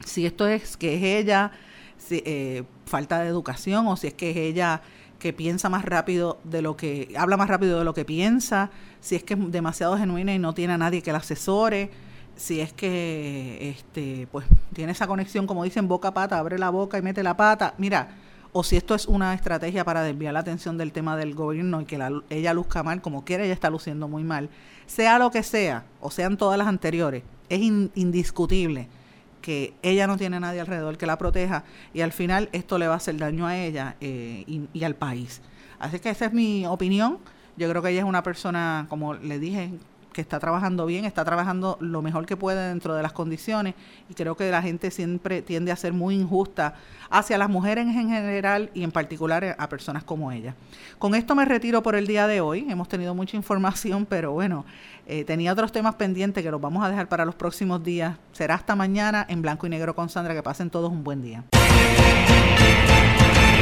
[0.03, 1.51] Si esto es que es ella,
[1.97, 4.81] si, eh, falta de educación, o si es que es ella
[5.19, 8.69] que piensa más rápido de lo que, habla más rápido de lo que piensa,
[8.99, 11.89] si es que es demasiado genuina y no tiene a nadie que la asesore,
[12.35, 16.97] si es que este pues tiene esa conexión, como dicen, boca pata, abre la boca
[16.97, 17.73] y mete la pata.
[17.77, 18.09] Mira,
[18.51, 21.85] o si esto es una estrategia para desviar la atención del tema del gobierno y
[21.85, 24.49] que la- ella luzca mal, como quiera, ella está luciendo muy mal.
[24.85, 28.87] Sea lo que sea, o sean todas las anteriores, es in- indiscutible
[29.45, 32.95] que ella no tiene nadie alrededor que la proteja y al final esto le va
[32.95, 35.39] a hacer daño a ella eh, y, y al país.
[35.77, 37.19] Así que esa es mi opinión.
[37.55, 39.69] Yo creo que ella es una persona, como le dije,
[40.15, 43.75] que está trabajando bien, está trabajando lo mejor que puede dentro de las condiciones
[44.09, 46.75] y creo que la gente siempre tiende a ser muy injusta
[47.09, 50.55] hacia las mujeres en general y en particular a personas como ella.
[50.99, 52.65] Con esto me retiro por el día de hoy.
[52.69, 54.63] Hemos tenido mucha información, pero bueno,
[55.05, 58.15] eh, tenía otros temas pendientes que los vamos a dejar para los próximos días.
[58.31, 60.33] Será hasta mañana en blanco y negro con Sandra.
[60.33, 61.43] Que pasen todos un buen día.